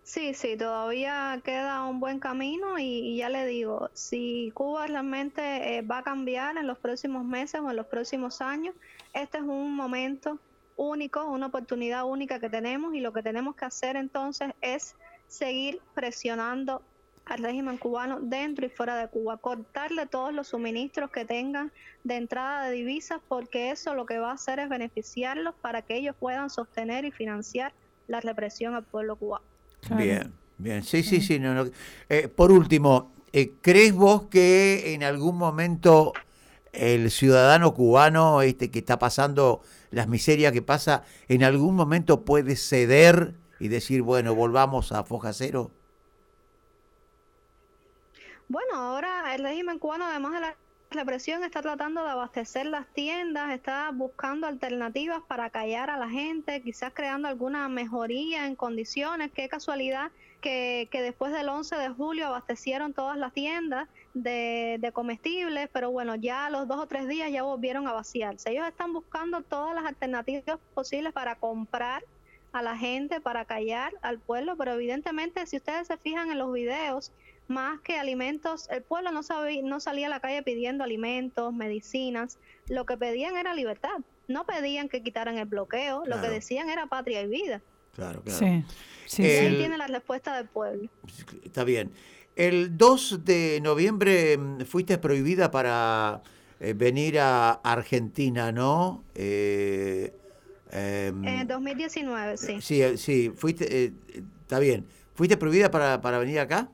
Sí, 0.03 0.33
sí, 0.33 0.57
todavía 0.57 1.39
queda 1.43 1.85
un 1.85 1.99
buen 1.99 2.19
camino 2.19 2.79
y, 2.79 3.17
ya 3.17 3.29
le 3.29 3.45
digo, 3.45 3.91
si 3.93 4.51
Cuba 4.55 4.87
realmente 4.87 5.77
eh, 5.77 5.81
va 5.83 5.99
a 5.99 6.03
cambiar 6.03 6.57
en 6.57 6.65
los 6.65 6.79
próximos 6.79 7.23
meses 7.23 7.61
o 7.61 7.69
en 7.69 7.75
los 7.75 7.85
próximos 7.85 8.41
años, 8.41 8.73
este 9.13 9.37
es 9.37 9.43
un 9.43 9.75
momento 9.75 10.39
único, 10.77 11.25
una 11.25 11.47
oportunidad 11.47 12.05
única 12.05 12.39
que 12.39 12.49
tenemos 12.49 12.95
y 12.95 13.01
lo 13.01 13.13
que 13.13 13.21
tenemos 13.21 13.55
que 13.55 13.65
hacer 13.65 13.97
entonces 13.97 14.51
es 14.61 14.95
seguir 15.29 15.79
presionando 15.93 16.81
al 17.25 17.43
régimen 17.43 17.77
cubano 17.77 18.19
dentro 18.19 18.65
y 18.65 18.69
fuera 18.69 18.97
de 18.97 19.07
Cuba, 19.07 19.37
cortarle 19.37 20.07
todos 20.07 20.33
los 20.33 20.47
suministros 20.47 21.11
que 21.11 21.25
tengan 21.25 21.71
de 22.03 22.15
entrada 22.15 22.65
de 22.65 22.75
divisas 22.75 23.21
porque 23.27 23.69
eso 23.69 23.93
lo 23.93 24.05
que 24.05 24.17
va 24.17 24.31
a 24.31 24.33
hacer 24.33 24.59
es 24.59 24.67
beneficiarlos 24.67 25.53
para 25.61 25.83
que 25.83 25.95
ellos 25.95 26.15
puedan 26.19 26.49
sostener 26.49 27.05
y 27.05 27.11
financiar 27.11 27.71
la 28.07 28.19
represión 28.19 28.73
al 28.73 28.83
pueblo 28.83 29.15
cubano. 29.15 29.45
Bien, 29.91 30.33
bien, 30.57 30.83
sí, 30.83 31.03
sí, 31.03 31.21
sí. 31.21 31.37
No, 31.39 31.65
eh, 32.09 32.27
por 32.27 32.51
último, 32.51 33.11
eh, 33.31 33.51
¿crees 33.61 33.93
vos 33.93 34.23
que 34.23 34.95
en 34.95 35.03
algún 35.03 35.37
momento 35.37 36.13
el 36.73 37.11
ciudadano 37.11 37.73
cubano 37.75 38.41
este 38.41 38.71
que 38.71 38.79
está 38.79 38.97
pasando 38.97 39.61
las 39.91 40.07
miserias 40.07 40.51
que 40.51 40.61
pasa, 40.61 41.03
en 41.27 41.43
algún 41.43 41.75
momento 41.75 42.25
puede 42.25 42.55
ceder 42.55 43.33
y 43.59 43.67
decir, 43.67 44.01
bueno, 44.01 44.35
volvamos 44.35 44.91
a 44.91 45.03
foja 45.03 45.33
cero? 45.33 45.71
Bueno, 48.47 48.75
ahora 48.75 49.35
el 49.35 49.43
régimen 49.43 49.77
cubano, 49.77 50.05
además 50.05 50.33
de 50.33 50.39
la 50.39 50.55
represión, 50.89 51.43
está 51.43 51.61
tratando 51.61 52.03
de 52.03 52.09
abastecer 52.09 52.65
las 52.65 52.87
tiendas, 52.87 53.51
está 53.51 53.91
buscando 53.93 54.47
alternativas 54.47 55.21
para 55.27 55.51
callar 55.51 55.91
a 55.91 55.97
la 55.97 56.09
gente, 56.09 56.61
quizás 56.61 56.91
creando 56.93 57.27
alguna 57.27 57.69
mejoría 57.69 58.47
en 58.47 58.55
condiciones. 58.55 59.31
Qué 59.31 59.47
casualidad 59.49 60.11
que, 60.41 60.87
que 60.89 61.03
después 61.03 61.31
del 61.31 61.47
11 61.47 61.75
de 61.75 61.89
julio 61.89 62.25
abastecieron 62.25 62.93
todas 62.93 63.17
las 63.17 63.33
tiendas 63.33 63.87
de, 64.15 64.77
de, 64.79 64.91
comestibles, 64.91 65.69
pero 65.71 65.91
bueno, 65.91 66.15
ya 66.15 66.49
los 66.49 66.67
dos 66.67 66.79
o 66.79 66.87
tres 66.87 67.07
días 67.07 67.31
ya 67.31 67.43
volvieron 67.43 67.87
a 67.87 67.93
vaciarse. 67.93 68.49
Ellos 68.49 68.67
están 68.67 68.93
buscando 68.93 69.43
todas 69.43 69.75
las 69.75 69.85
alternativas 69.85 70.57
posibles 70.73 71.13
para 71.13 71.35
comprar 71.35 72.03
a 72.51 72.61
la 72.61 72.77
gente, 72.77 73.21
para 73.21 73.45
callar 73.45 73.93
al 74.01 74.19
pueblo, 74.19 74.55
pero 74.57 74.73
evidentemente 74.73 75.45
si 75.45 75.57
ustedes 75.57 75.87
se 75.87 75.97
fijan 75.97 76.31
en 76.31 76.39
los 76.39 76.51
videos, 76.51 77.11
más 77.47 77.79
que 77.81 77.97
alimentos, 77.97 78.67
el 78.69 78.83
pueblo 78.83 79.11
no, 79.11 79.23
sabía, 79.23 79.61
no 79.63 79.79
salía 79.79 80.07
a 80.07 80.09
la 80.09 80.19
calle 80.19 80.43
pidiendo 80.43 80.83
alimentos, 80.83 81.53
medicinas, 81.53 82.37
lo 82.67 82.85
que 82.85 82.97
pedían 82.97 83.37
era 83.37 83.53
libertad, 83.53 83.97
no 84.27 84.45
pedían 84.45 84.89
que 84.89 85.01
quitaran 85.01 85.37
el 85.37 85.45
bloqueo, 85.45 86.03
lo 86.05 86.21
que 86.21 86.29
decían 86.29 86.69
era 86.69 86.85
patria 86.85 87.21
y 87.21 87.27
vida. 87.27 87.61
Claro, 87.95 88.21
claro. 88.21 88.39
Sí, 88.39 88.63
sí, 89.07 89.23
Él 89.25 89.57
tiene 89.57 89.77
la 89.77 89.87
respuesta 89.87 90.35
del 90.37 90.47
pueblo. 90.47 90.89
Está 91.43 91.63
bien. 91.63 91.91
El 92.35 92.77
2 92.77 93.25
de 93.25 93.59
noviembre 93.61 94.37
mm, 94.37 94.61
fuiste 94.61 94.97
prohibida 94.97 95.51
para 95.51 96.21
eh, 96.59 96.73
venir 96.73 97.19
a 97.19 97.51
Argentina, 97.51 98.51
¿no? 98.51 99.03
Eh, 99.15 100.13
em, 100.71 101.25
en 101.25 101.47
2019, 101.47 102.37
sí. 102.37 102.61
Sí, 102.61 102.81
eh, 102.81 102.97
sí, 102.97 103.31
fuiste, 103.35 103.93
está 104.41 104.59
bien. 104.59 104.87
¿Fuiste 105.13 105.37
prohibida 105.37 105.69
para, 105.69 106.01
para 106.01 106.17
venir 106.19 106.39
acá? 106.39 106.71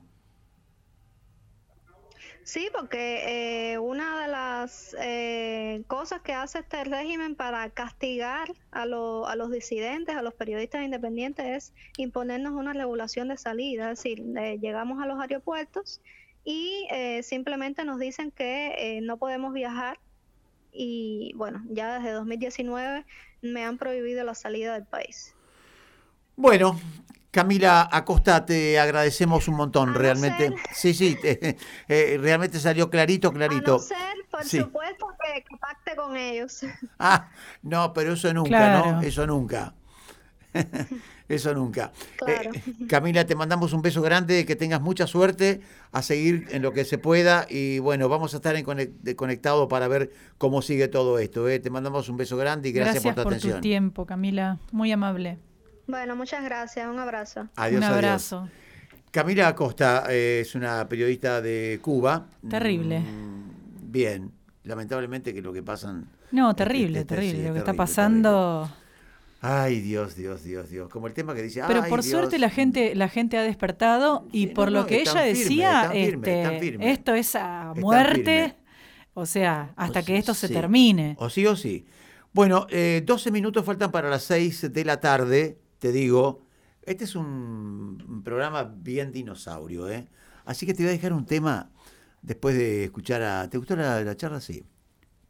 Sí, 2.46 2.68
porque 2.72 3.72
eh, 3.72 3.78
una 3.78 4.22
de 4.22 4.28
las 4.28 4.94
eh, 5.00 5.82
cosas 5.88 6.20
que 6.20 6.32
hace 6.32 6.60
este 6.60 6.84
régimen 6.84 7.34
para 7.34 7.68
castigar 7.70 8.52
a, 8.70 8.82
a, 8.82 8.86
los 8.86 9.50
disidentes, 9.50 10.14
a 10.14 10.22
los 10.22 10.32
periodistas 10.32 10.84
independientes, 10.84 11.44
es 11.44 11.74
imponernos 11.96 12.52
una 12.52 12.72
regulación 12.72 13.26
de 13.26 13.36
salida. 13.36 13.90
Es 13.90 13.98
decir, 13.98 14.24
eh, 14.38 14.60
llegamos 14.60 15.02
a 15.02 15.06
los 15.06 15.18
aeropuertos 15.18 16.00
y 16.44 16.86
simplemente 17.24 17.84
nos 17.84 17.98
dicen 17.98 18.30
que 18.30 19.00
no 19.02 19.16
podemos 19.16 19.52
viajar 19.52 19.98
y 20.70 21.32
bueno, 21.34 21.64
ya 21.68 21.98
desde 21.98 22.12
2019 22.12 23.04
me 23.52 23.64
han 23.64 23.78
prohibido 23.78 24.24
la 24.24 24.34
salida 24.34 24.74
del 24.74 24.84
país. 24.84 25.34
Bueno, 26.36 26.78
Camila 27.30 27.88
Acosta, 27.92 28.46
te 28.46 28.78
agradecemos 28.78 29.46
un 29.48 29.56
montón, 29.56 29.94
realmente. 29.94 30.54
Sí, 30.72 30.94
sí, 30.94 31.18
eh, 31.22 32.18
realmente 32.20 32.58
salió 32.58 32.88
clarito, 32.88 33.32
clarito. 33.32 33.74
A 33.74 33.76
no 33.76 33.82
ser, 33.82 34.16
por 34.30 34.44
supuesto, 34.44 35.06
que, 35.22 35.44
pacte 35.58 35.96
con 35.96 36.16
ellos. 36.16 36.60
Ah, 36.98 37.30
no, 37.62 37.92
pero 37.92 38.14
eso 38.14 38.32
nunca, 38.32 38.70
¿no? 38.70 39.02
Eso 39.02 39.26
nunca. 39.26 39.74
Eso 41.28 41.54
nunca. 41.54 41.92
Eh, 42.26 42.50
Camila, 42.88 43.26
te 43.26 43.34
mandamos 43.34 43.72
un 43.72 43.82
beso 43.82 44.00
grande, 44.02 44.46
que 44.46 44.56
tengas 44.56 44.80
mucha 44.80 45.06
suerte 45.06 45.60
a 45.92 46.02
seguir 46.02 46.46
en 46.50 46.62
lo 46.62 46.72
que 46.72 46.84
se 46.84 46.98
pueda 46.98 47.46
y 47.48 47.78
bueno, 47.80 48.08
vamos 48.08 48.34
a 48.34 48.36
estar 48.36 48.54
en 48.54 48.64
conectado 49.16 49.68
para 49.68 49.88
ver 49.88 50.12
cómo 50.38 50.62
sigue 50.62 50.88
todo 50.88 51.18
esto. 51.18 51.48
¿eh? 51.48 51.58
Te 51.58 51.70
mandamos 51.70 52.08
un 52.08 52.16
beso 52.16 52.36
grande 52.36 52.68
y 52.68 52.72
gracias, 52.72 53.02
por 53.02 53.14
tu 53.14 53.20
atención. 53.22 53.32
Gracias 53.32 53.52
por 53.54 53.60
tu 53.60 53.62
tiempo, 53.62 54.06
Camila. 54.06 54.58
Muy 54.70 54.92
amable. 54.92 55.38
Bueno, 55.86 56.16
muchas 56.16 56.44
gracias. 56.44 56.88
Un 56.88 56.98
abrazo. 56.98 57.48
Adiós, 57.56 57.78
Un 57.78 57.84
abrazo. 57.84 58.48
Camila 59.10 59.48
Acosta 59.48 60.04
eh, 60.10 60.40
es 60.42 60.54
una 60.54 60.86
periodista 60.88 61.40
de 61.40 61.78
Cuba. 61.82 62.26
Terrible. 62.48 63.00
Mm, 63.00 63.90
bien. 63.90 64.32
Lamentablemente 64.64 65.32
que 65.32 65.40
lo 65.40 65.52
que 65.52 65.62
pasan... 65.62 66.08
No, 66.32 66.54
terrible, 66.54 67.04
terrible. 67.04 67.48
lo 67.48 67.52
que 67.52 67.60
está 67.60 67.72
pasando... 67.72 68.68
Ay, 69.40 69.80
Dios, 69.80 70.16
Dios, 70.16 70.42
Dios, 70.42 70.70
Dios. 70.70 70.88
Como 70.88 71.06
el 71.06 71.14
tema 71.14 71.34
que 71.34 71.42
dice. 71.42 71.62
Pero 71.66 71.84
por 71.86 72.02
suerte 72.02 72.38
la 72.38 72.50
gente, 72.50 72.94
la 72.94 73.08
gente 73.08 73.36
ha 73.36 73.42
despertado 73.42 74.26
y 74.32 74.48
por 74.48 74.72
lo 74.72 74.86
que 74.86 75.00
ella 75.00 75.22
decía, 75.22 75.90
este, 75.92 76.90
esto 76.90 77.14
es 77.14 77.34
a 77.36 77.74
muerte. 77.76 78.56
O 79.14 79.24
sea, 79.24 79.72
hasta 79.76 80.02
que 80.02 80.18
esto 80.18 80.34
se 80.34 80.48
termine. 80.48 81.16
O 81.18 81.30
sí 81.30 81.46
o 81.46 81.56
sí. 81.56 81.86
Bueno, 82.32 82.66
eh, 82.68 83.02
12 83.06 83.30
minutos 83.30 83.64
faltan 83.64 83.90
para 83.90 84.10
las 84.10 84.24
6 84.24 84.72
de 84.72 84.84
la 84.84 85.00
tarde 85.00 85.58
te 85.78 85.92
digo, 85.92 86.42
este 86.82 87.04
es 87.04 87.14
un 87.16 88.22
programa 88.24 88.64
bien 88.64 89.12
dinosaurio, 89.12 89.88
¿eh? 89.90 90.08
Así 90.44 90.64
que 90.66 90.74
te 90.74 90.82
voy 90.82 90.90
a 90.90 90.92
dejar 90.92 91.12
un 91.12 91.26
tema 91.26 91.70
después 92.22 92.56
de 92.56 92.84
escuchar 92.84 93.22
a... 93.22 93.50
¿Te 93.50 93.58
gustó 93.58 93.76
la, 93.76 94.16
charla? 94.16 94.40
Sí. 94.40 94.64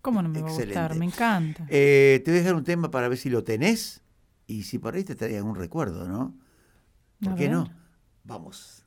¿Cómo 0.07 0.23
no 0.23 0.29
me 0.29 0.41
va 0.41 0.49
a 0.49 0.53
gustar? 0.53 0.95
Me 0.95 1.05
encanta. 1.05 1.67
Eh, 1.69 2.23
te 2.25 2.31
voy 2.31 2.39
a 2.39 2.43
dejar 2.43 2.55
un 2.55 2.63
tema 2.63 2.93
para 2.93 3.09
ver 3.09 3.19
si 3.19 3.29
lo 3.29 3.43
tenés 3.43 4.03
y 4.47 4.63
si 4.63 4.79
por 4.79 4.95
ahí 4.95 5.03
te 5.03 5.17
trae 5.17 5.37
algún 5.37 5.57
recuerdo, 5.57 6.07
¿no? 6.07 6.33
¿Por 7.21 7.35
qué 7.35 7.49
no? 7.49 7.69
Vamos. 8.23 8.86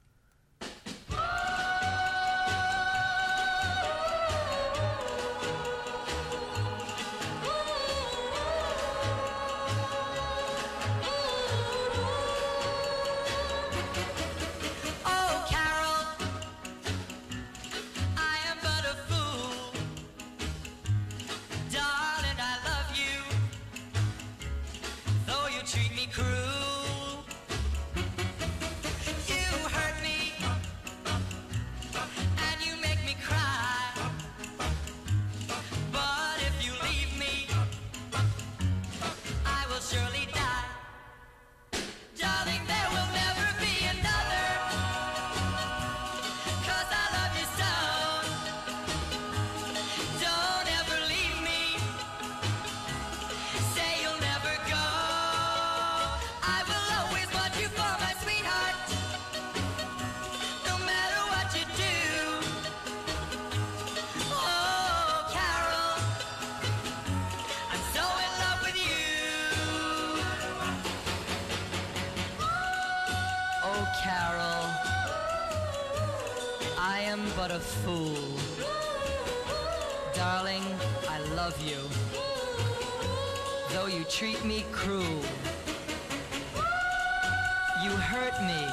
Oh, 73.82 73.88
Carol, 74.04 74.66
I 76.78 77.00
am 77.00 77.22
but 77.38 77.50
a 77.50 77.60
fool. 77.60 78.38
Darling, 80.14 80.64
I 81.08 81.22
love 81.34 81.58
you, 81.62 81.80
though 83.72 83.88
you 83.88 84.04
treat 84.04 84.44
me 84.44 84.66
cruel. 84.74 85.24
You 87.82 87.92
hurt 87.92 88.38
me, 88.42 88.68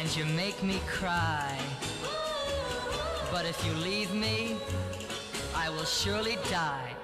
and 0.00 0.16
you 0.16 0.24
make 0.24 0.60
me 0.64 0.80
cry. 0.88 1.56
But 3.30 3.46
if 3.46 3.64
you 3.64 3.72
leave 3.74 4.12
me, 4.12 4.56
I 5.54 5.70
will 5.70 5.84
surely 5.84 6.38
die. 6.50 6.95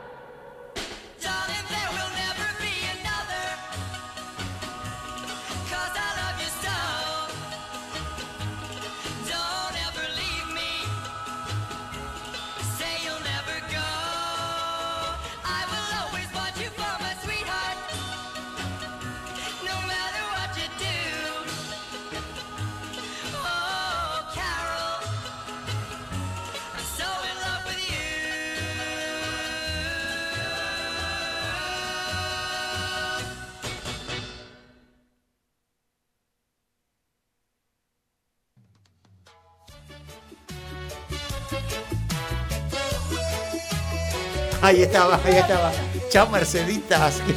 Ahí 44.66 44.82
estaba, 44.82 45.20
ahí 45.24 45.34
estaba. 45.36 45.72
Chao, 46.08 46.28
Merceditas. 46.30 47.20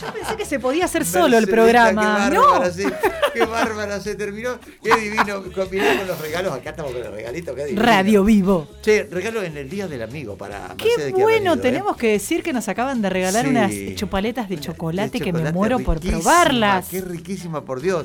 Yo 0.00 0.12
pensé 0.12 0.36
que 0.36 0.44
se 0.44 0.60
podía 0.60 0.84
hacer 0.84 1.04
solo 1.06 1.38
el 1.38 1.48
programa. 1.48 2.28
Qué 2.28 2.34
No. 2.36 2.42
bárbara, 2.46 2.70
sí, 2.70 2.84
qué 3.32 3.44
bárbara, 3.46 3.98
se 4.00 4.14
terminó. 4.14 4.58
Qué 4.82 4.94
divino. 5.00 5.42
Combinado 5.54 5.98
con 5.98 6.06
los 6.08 6.20
regalos. 6.20 6.52
Acá 6.52 6.70
estamos 6.70 6.92
con 6.92 7.00
los 7.02 7.12
regalitos. 7.12 7.56
Qué 7.56 7.64
divino. 7.64 7.82
Radio 7.82 8.22
Vivo. 8.24 8.68
Che, 8.82 9.04
regalo 9.10 9.42
en 9.42 9.56
el 9.56 9.68
Día 9.70 9.88
del 9.88 10.02
Amigo 10.02 10.36
para 10.36 10.74
Qué 10.76 10.84
Mercedes 10.88 11.14
que 11.14 11.20
ha 11.22 11.24
bueno, 11.24 11.54
¿eh? 11.54 11.56
tenemos 11.56 11.96
que 11.96 12.08
decir 12.12 12.42
que 12.42 12.52
nos 12.52 12.68
acaban 12.68 13.00
de 13.02 13.08
regalar 13.10 13.44
Sí. 13.44 13.50
unas 13.50 13.72
chupaletas 13.96 14.48
de 14.48 14.60
chocolate, 14.60 15.18
De 15.18 15.24
que 15.24 15.32
me 15.32 15.38
chocolate 15.40 15.54
muero 15.58 15.78
por 15.80 15.98
probarlas. 16.00 16.88
Qué 16.88 17.00
riquísima, 17.00 17.64
por 17.64 17.80
Dios. 17.80 18.04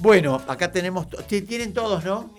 Bueno, 0.00 0.40
acá 0.46 0.70
tenemos. 0.70 1.06
sí, 1.28 1.42
Tienen 1.42 1.72
todos, 1.74 2.04
¿no? 2.04 2.30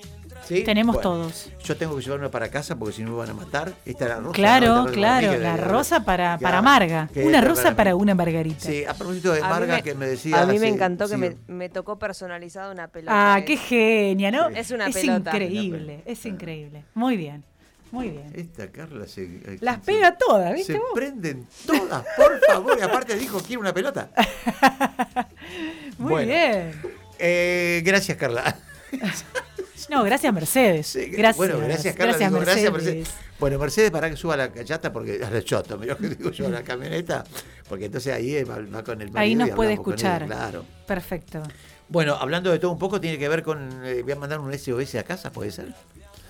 ¿Sí? 0.48 0.64
Tenemos 0.64 0.96
Bueno, 0.96 1.10
todos. 1.10 1.50
Yo 1.64 1.76
tengo 1.76 1.96
que 1.98 2.04
llevarme 2.04 2.30
para 2.30 2.50
casa 2.50 2.76
porque 2.76 2.94
si 2.96 3.04
no 3.04 3.12
me 3.12 3.18
van 3.18 3.30
a 3.32 3.34
matar. 3.34 3.74
Esta 3.86 4.04
es 4.06 4.10
la 4.12 4.18
rosa. 4.20 4.32
Claro, 4.34 4.76
¿no? 4.76 4.86
Claro, 4.92 5.38
la 5.40 5.56
que- 5.56 5.62
rosa 5.62 6.06
para, 6.06 6.38
para 6.38 6.62
Marga. 6.62 7.10
Una 7.16 7.42
rosa 7.42 7.76
para 7.76 7.96
una 7.96 8.14
Margarita. 8.16 8.60
Sí, 8.60 8.86
a 8.86 8.94
propósito 8.94 9.32
de 9.34 9.42
A 9.42 9.50
Marga 9.50 9.78
me- 9.78 9.84
que 9.84 9.96
me 9.96 10.06
decía. 10.08 10.40
A 10.42 10.46
mí 10.46 10.60
me 10.60 10.68
sí, 10.68 10.74
encantó 10.74 11.10
que 11.10 11.18
me, 11.18 11.36
me 11.48 11.70
tocó 11.70 11.98
personalizada 11.98 12.72
una 12.72 12.88
pelota. 12.88 13.36
Ah, 13.36 13.42
qué 13.44 13.58
genia, 13.58 14.30
¿no? 14.32 14.50
Es 14.50 14.70
una 14.72 14.88
es 14.88 14.96
pelota. 14.96 15.32
increíble, 15.32 16.02
es 16.06 16.26
increíble. 16.28 16.84
Muy 16.94 17.18
bien, 17.18 17.44
muy 17.92 18.10
bien. 18.10 18.32
Esta 18.36 18.68
Carla 18.68 19.08
se. 19.08 19.24
eh, 19.24 19.58
Las 19.62 19.78
se- 19.78 19.92
pega 19.94 20.16
todas, 20.16 20.54
¿viste 20.54 20.74
Se 20.74 20.80
vos? 20.80 20.90
prenden 20.94 21.48
todas, 21.66 22.06
por 22.16 22.40
favor. 22.48 22.78
Y 22.80 22.82
aparte 22.84 23.16
dijo, 23.16 23.40
quiero 23.40 23.62
una 23.62 23.74
pelota. 23.74 24.10
Muy 25.98 26.12
bueno. 26.12 26.28
bien. 26.28 26.72
Eh, 27.18 27.82
gracias, 27.86 28.18
Carla. 28.18 28.56
No, 29.90 30.04
gracias 30.04 30.34
Mercedes. 30.34 30.88
Sí, 30.88 31.06
gracias. 31.08 31.38
Bueno, 31.38 31.60
gracias, 31.60 31.96
Carla. 31.96 32.12
Gracias, 32.14 32.30
digo, 32.32 32.40
Mercedes. 32.40 32.64
gracias, 32.64 32.84
Mercedes. 32.86 33.10
Bueno, 33.40 33.60
Mercedes, 33.60 33.92
para 33.92 34.10
que 34.10 34.16
suba 34.16 34.38
la 34.38 34.52
cachata, 34.52 34.92
porque 34.92 35.22
a 35.24 35.30
la 35.30 35.42
mirá 35.80 35.96
que 35.96 36.10
digo 36.10 36.32
yo 36.32 36.48
a 36.48 36.50
la 36.50 36.64
camioneta, 36.64 37.24
porque 37.70 37.86
entonces 37.86 38.14
ahí 38.14 38.44
va, 38.44 38.84
con 38.84 39.02
el 39.02 39.12
Ahí 39.16 39.36
nos 39.36 39.50
puede 39.52 39.74
escuchar. 39.74 40.24
ella, 40.24 40.36
claro. 40.36 40.66
Perfecto. 40.88 41.44
Bueno, 41.88 42.16
hablando 42.16 42.52
de 42.52 42.58
todo 42.60 42.72
un 42.72 42.80
poco, 42.80 43.00
tiene 43.00 43.18
que 43.20 43.30
ver 43.30 43.44
con. 43.44 43.86
eh, 43.86 44.02
voy 44.02 44.12
a 44.14 44.16
mandar 44.16 44.40
un 44.40 44.52
SOS 44.58 44.96
a 44.96 45.04
casa, 45.04 45.32
¿puede 45.32 45.52
ser? 45.52 45.74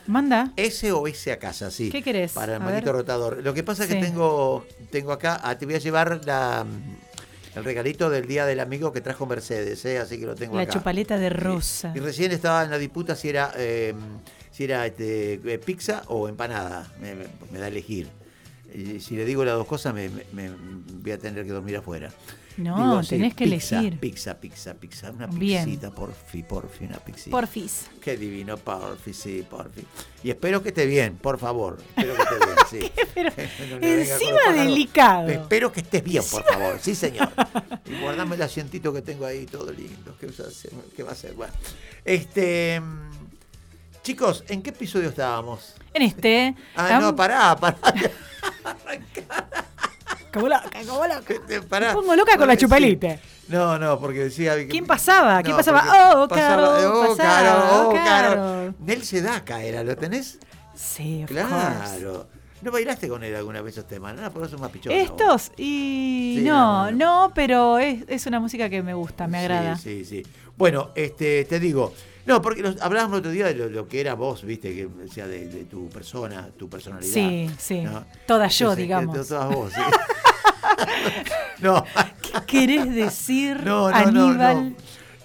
Manda. 0.07 0.51
SOS 0.57 1.27
a 1.29 1.37
casa, 1.37 1.71
sí. 1.71 1.89
¿Qué 1.89 2.03
querés? 2.03 2.33
Para 2.33 2.55
el 2.55 2.59
manito 2.59 2.91
rotador. 2.91 3.41
Lo 3.41 3.53
que 3.53 3.63
pasa 3.63 3.83
es 3.83 3.89
Sí. 3.89 3.95
que 3.95 4.01
tengo, 4.05 4.65
tengo 4.91 5.11
acá, 5.11 5.39
ah, 5.43 5.57
te 5.57 5.65
voy 5.65 5.75
a 5.75 5.79
llevar 5.79 6.21
la, 6.25 6.65
el 7.55 7.63
regalito 7.63 8.09
del 8.09 8.27
Día 8.27 8.45
del 8.45 8.59
Amigo 8.59 8.91
que 8.91 9.01
trajo 9.01 9.25
Mercedes, 9.25 9.83
¿eh? 9.85 9.97
así 9.99 10.19
que 10.19 10.25
lo 10.25 10.35
tengo 10.35 10.55
La 10.57 10.63
acá. 10.63 10.73
chupaleta 10.73 11.17
de 11.17 11.29
rosa. 11.29 11.91
Y 11.95 11.99
recién 11.99 12.31
estaba 12.31 12.63
en 12.63 12.71
la 12.71 12.77
disputa 12.77 13.15
si 13.15 13.29
era, 13.29 13.51
eh, 13.57 13.93
si 14.51 14.65
era 14.65 14.85
este, 14.85 15.33
eh, 15.45 15.57
pizza 15.59 16.03
o 16.07 16.27
empanada. 16.27 16.91
Me, 17.01 17.15
me- 17.15 17.27
me 17.51 17.59
da 17.59 17.65
a 17.65 17.67
elegir. 17.69 18.07
Y 18.73 18.99
si 18.99 19.15
le 19.15 19.23
digo 19.25 19.45
las 19.45 19.55
dos 19.55 19.67
cosas, 19.67 19.93
me, 19.93 20.09
me- 20.09 20.25
me 20.33 20.51
voy 21.01 21.11
a 21.11 21.17
tener 21.17 21.45
que 21.45 21.51
dormir 21.51 21.77
afuera. 21.77 22.11
No, 22.57 23.01
Digo, 23.01 23.01
tenés 23.09 23.33
que 23.33 23.45
pizza, 23.45 23.79
elegir. 23.79 23.99
Pizza, 23.99 24.39
pizza, 24.39 24.73
pizza. 24.75 25.11
Una 25.11 25.27
Bien. 25.27 25.65
pizzita, 25.65 25.91
porfi, 25.91 26.43
porfi, 26.43 26.85
una 26.85 26.97
pizzita. 26.99 27.31
Porfis. 27.31 27.87
Qué 28.01 28.15
divino, 28.15 28.55
porfi, 28.57 29.13
sí, 29.13 29.45
porfi. 29.49 29.85
Y 30.23 30.29
espero 30.29 30.63
que 30.63 30.69
esté 30.69 30.85
bien, 30.85 31.17
por 31.17 31.37
favor. 31.37 31.77
Espero 31.97 32.15
que 32.15 32.21
esté 32.21 32.35
bien, 32.45 32.57
sí. 32.69 32.91
Pero 33.13 33.31
No 33.81 33.87
encima 33.87 34.53
delicado. 34.53 35.27
Espero 35.27 35.71
que 35.71 35.81
estés 35.81 36.03
bien, 36.03 36.23
por 36.31 36.43
favor. 36.45 36.79
Sí, 36.81 36.95
señor. 36.95 37.29
Y 37.85 38.01
guardame 38.01 38.35
el 38.35 38.41
asientito 38.41 38.91
que 38.91 39.01
tengo 39.03 39.25
ahí, 39.25 39.45
todo 39.45 39.71
lindo. 39.71 40.17
¿Qué, 40.19 40.25
va 40.25 40.45
a 40.45 40.47
hacer? 40.47 40.71
¿Qué 40.95 41.03
va 41.03 41.11
a 41.11 41.15
ser? 41.15 41.33
Bueno. 41.33 41.53
Este. 42.03 42.79
mm, 42.79 43.25
Chicos, 44.01 44.43
¿en 44.47 44.61
qué 44.61 44.69
episodio 44.69 45.09
estábamos? 45.09 45.73
En 45.93 46.03
este. 46.03 46.55
Ah, 46.75 46.99
no, 47.01 47.15
pará, 47.15 47.55
pará. 47.55 47.77
Como 50.35 50.47
loca, 50.49 50.69
como 50.87 51.05
loca. 51.07 51.33
Pará. 51.69 51.87
Me 51.89 51.93
pongo 51.95 52.15
loca 52.15 52.37
con 52.37 52.47
la 52.47 52.53
Sí. 52.53 52.59
chupalita. 52.59 53.17
No, 53.47 53.77
no, 53.79 53.99
porque 53.99 54.25
decía. 54.25 54.55
¿Quién 54.67 54.85
pasaba? 54.85 55.41
¿Quién 55.41 55.51
No, 55.51 55.57
pasaba? 55.57 55.79
porque 55.81 55.93
Oh, 56.15 56.27
pasaba- 56.27 56.75
Caro, 56.75 57.01
Oh, 57.01 57.15
pasaba, 57.15 57.29
Caro, 57.41 57.81
oh, 57.81 57.89
oh, 57.89 57.93
Caro. 57.93 58.73
Nel 58.79 59.03
Sedaka 59.03 59.63
era, 59.63 59.83
¿lo 59.83 59.95
tenés? 59.95 60.39
Sí, 60.75 61.23
of 61.23 61.29
course. 61.31 61.45
Claro. 61.47 62.27
¿No 62.61 62.71
bailaste 62.71 63.07
con 63.07 63.23
él 63.23 63.35
alguna 63.35 63.61
vez 63.61 63.73
esos 63.77 63.87
temas? 63.87 64.15
No, 64.15 64.31
por 64.31 64.43
eso 64.45 64.55
es 64.55 64.61
más 64.61 64.71
pichón. 64.71 64.91
Estos, 64.91 65.51
y 65.57 66.37
Sí, 66.39 66.43
no, 66.43 66.85
no, 66.85 66.91
no, 66.91 67.27
no. 67.27 67.33
pero 67.35 67.77
es, 67.77 68.03
es 68.07 68.25
una 68.25 68.39
música 68.39 68.69
que 68.69 68.81
me 68.81 68.93
gusta, 68.95 69.27
me 69.27 69.37
agrada. 69.37 69.77
Sí, 69.77 70.03
sí, 70.03 70.23
sí. 70.23 70.31
Bueno, 70.57 70.89
este, 70.95 71.45
te 71.45 71.59
digo, 71.59 71.93
no, 72.25 72.41
porque 72.41 72.61
los- 72.63 72.81
hablábamos 72.81 73.13
el 73.15 73.19
otro 73.19 73.31
día 73.31 73.45
de 73.47 73.53
lo, 73.53 73.69
lo 73.69 73.87
que 73.87 74.01
era 74.01 74.15
vos, 74.15 74.43
viste, 74.43 74.73
que 74.73 74.85
o 74.87 75.07
sea, 75.13 75.27
de, 75.27 75.47
de 75.47 75.65
tu 75.65 75.89
persona, 75.89 76.49
tu 76.57 76.67
personalidad. 76.67 77.13
Sí, 77.13 77.51
sí. 77.59 77.81
¿no? 77.81 78.03
Toda 78.25 78.47
yo, 78.47 78.65
Entonces, 78.67 78.83
digamos. 78.83 79.27
Todas 79.27 79.53
vos, 79.53 79.71
sí. 79.71 79.81
no, 81.59 81.85
¿Qué 82.21 82.45
querés 82.45 82.93
decir, 82.93 83.61
no, 83.63 83.89
no, 83.89 83.95
Aníbal? 83.95 84.75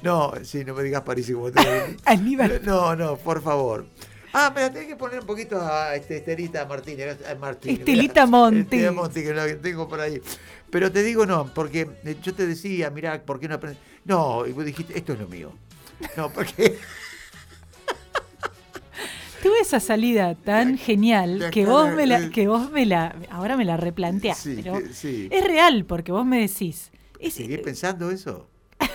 no, 0.02 0.32
no. 0.32 0.44
sí, 0.44 0.64
no 0.64 0.74
me 0.74 0.82
digas 0.82 1.02
París 1.02 1.30
como 1.32 1.50
te 1.50 1.60
Aníbal. 2.04 2.60
No, 2.64 2.94
no, 2.96 3.16
por 3.16 3.42
favor. 3.42 3.86
Ah, 4.32 4.52
me 4.54 4.60
la 4.60 4.72
tenés 4.72 4.86
que 4.88 4.96
poner 4.96 5.20
un 5.20 5.26
poquito 5.26 5.60
a 5.60 5.96
este, 5.96 6.18
Estelita 6.18 6.64
Martínez. 6.64 7.18
a 7.28 7.34
Martínez 7.34 7.80
Estelita 7.80 8.26
Monti. 8.26 8.60
Estelita 8.60 8.92
Monti, 8.92 9.22
que 9.24 9.34
la 9.34 9.56
tengo 9.56 9.88
por 9.88 10.00
ahí. 10.00 10.20
Pero 10.70 10.92
te 10.92 11.02
digo 11.02 11.26
no, 11.26 11.52
porque 11.52 11.88
eh, 12.04 12.16
yo 12.22 12.32
te 12.32 12.46
decía, 12.46 12.90
mirá, 12.90 13.20
¿por 13.22 13.40
qué 13.40 13.48
no 13.48 13.56
aprendes? 13.56 13.82
No, 14.04 14.46
y 14.46 14.52
vos 14.52 14.64
dijiste, 14.64 14.96
esto 14.96 15.14
es 15.14 15.18
lo 15.18 15.26
mío. 15.26 15.52
No, 16.16 16.30
porque 16.30 16.78
Tuve 19.42 19.60
esa 19.60 19.80
salida 19.80 20.34
tan 20.34 20.76
genial 20.76 21.38
la 21.38 21.50
que 21.50 21.64
vos 21.66 21.90
me 21.92 22.06
la, 22.06 22.20
de- 22.20 22.30
que 22.30 22.46
vos 22.46 22.70
me 22.70 22.84
la, 22.86 23.14
ahora 23.30 23.56
me 23.56 23.64
la 23.64 23.76
replanteás, 23.76 24.38
Sí, 24.38 24.54
pero 24.56 24.78
que- 24.78 24.92
sí. 24.92 25.28
es 25.30 25.44
real 25.44 25.84
porque 25.86 26.12
vos 26.12 26.26
me 26.26 26.40
decís. 26.40 26.90
es- 27.18 27.34
seguí 27.34 27.56
pensando 27.58 28.10
eso. 28.10 28.46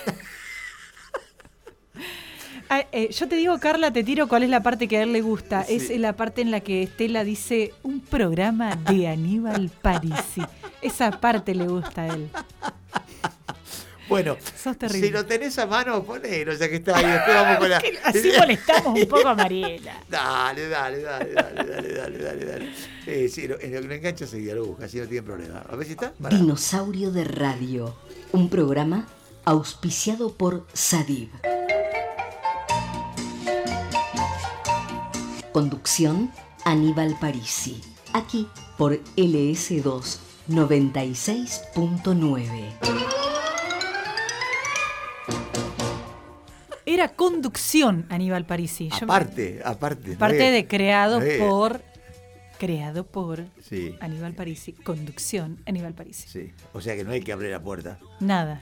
Ah, 2.68 2.84
eh, 2.90 3.10
yo 3.12 3.28
te 3.28 3.36
digo, 3.36 3.56
Carla, 3.60 3.92
te 3.92 4.02
tiro 4.02 4.26
cuál 4.26 4.42
es 4.42 4.50
la 4.50 4.60
parte 4.60 4.88
que 4.88 4.96
a 4.98 5.02
él 5.04 5.12
le 5.12 5.20
gusta. 5.20 5.62
Sí. 5.62 5.74
Es 5.76 6.00
la 6.00 6.14
parte 6.16 6.42
en 6.42 6.50
la 6.50 6.58
que 6.58 6.82
Estela 6.82 7.22
dice 7.22 7.72
un 7.84 8.00
programa 8.00 8.74
de 8.74 9.06
Aníbal 9.06 9.70
Parisi. 9.82 10.42
Esa 10.82 11.12
parte 11.12 11.54
le 11.54 11.68
gusta 11.68 12.02
a 12.02 12.06
él. 12.08 12.28
Bueno, 14.08 14.36
Sos 14.56 14.78
terrible. 14.78 15.08
si 15.08 15.12
lo 15.12 15.26
tenés 15.26 15.58
a 15.58 15.66
mano, 15.66 16.02
ponelo, 16.04 16.52
ya 16.54 16.68
que 16.68 16.76
está 16.76 16.96
ahí. 16.96 17.04
Después 17.06 17.34
vamos 17.34 17.58
con 17.58 17.68
la. 17.70 17.82
Así 18.04 18.30
molestamos 18.38 19.00
un 19.00 19.08
poco 19.08 19.28
a 19.28 19.34
Mariela. 19.42 20.00
Dale, 20.08 20.68
dale, 20.68 21.02
dale, 21.02 21.32
dale, 21.32 21.64
dale, 21.64 21.92
dale, 21.94 22.18
dale, 22.18 22.44
dale. 22.44 22.72
Eh, 23.06 23.28
sí, 23.28 23.48
lo, 23.48 23.58
en 23.60 23.74
lo 23.74 23.80
que 23.82 23.88
lo 23.88 23.94
engancha 23.94 24.26
seguía 24.26 24.54
lo 24.54 24.64
busca, 24.66 24.84
así 24.86 24.98
no 24.98 25.06
tiene 25.06 25.22
problema. 25.22 25.64
A 25.68 25.76
ver 25.76 25.86
si 25.86 25.92
está. 25.92 26.12
Dinosaurio 26.30 27.10
de 27.10 27.24
Radio, 27.24 27.94
un 28.32 28.48
programa 28.48 29.06
auspiciado 29.44 30.32
por 30.34 30.66
Sadib. 30.72 31.28
Conducción 35.52 36.30
Aníbal 36.64 37.16
Parisi. 37.20 37.80
Aquí 38.12 38.48
por 38.76 38.98
LS2 39.16 40.18
96.9. 40.48 43.25
Era 46.96 47.08
conducción 47.10 48.06
Aníbal 48.08 48.46
Parisi. 48.46 48.88
Yo- 48.88 49.04
Aparte, 49.04 49.60
aparte. 49.62 50.14
Aparte 50.14 50.46
no 50.46 50.50
de 50.52 50.66
creado 50.66 51.20
no 51.20 51.26
por. 51.38 51.82
Creado 52.58 53.04
por 53.06 53.44
Sí, 53.62 53.94
Aníbal 54.00 54.32
Parisi. 54.32 54.72
Conducción 54.72 55.60
Aníbal 55.66 55.92
Parisi. 55.92 56.26
sí. 56.26 56.52
O 56.72 56.80
sea 56.80 56.96
que 56.96 57.04
no 57.04 57.10
hay 57.10 57.20
que 57.20 57.30
abrir 57.32 57.50
la 57.50 57.60
puerta. 57.60 57.98
Nada. 58.18 58.60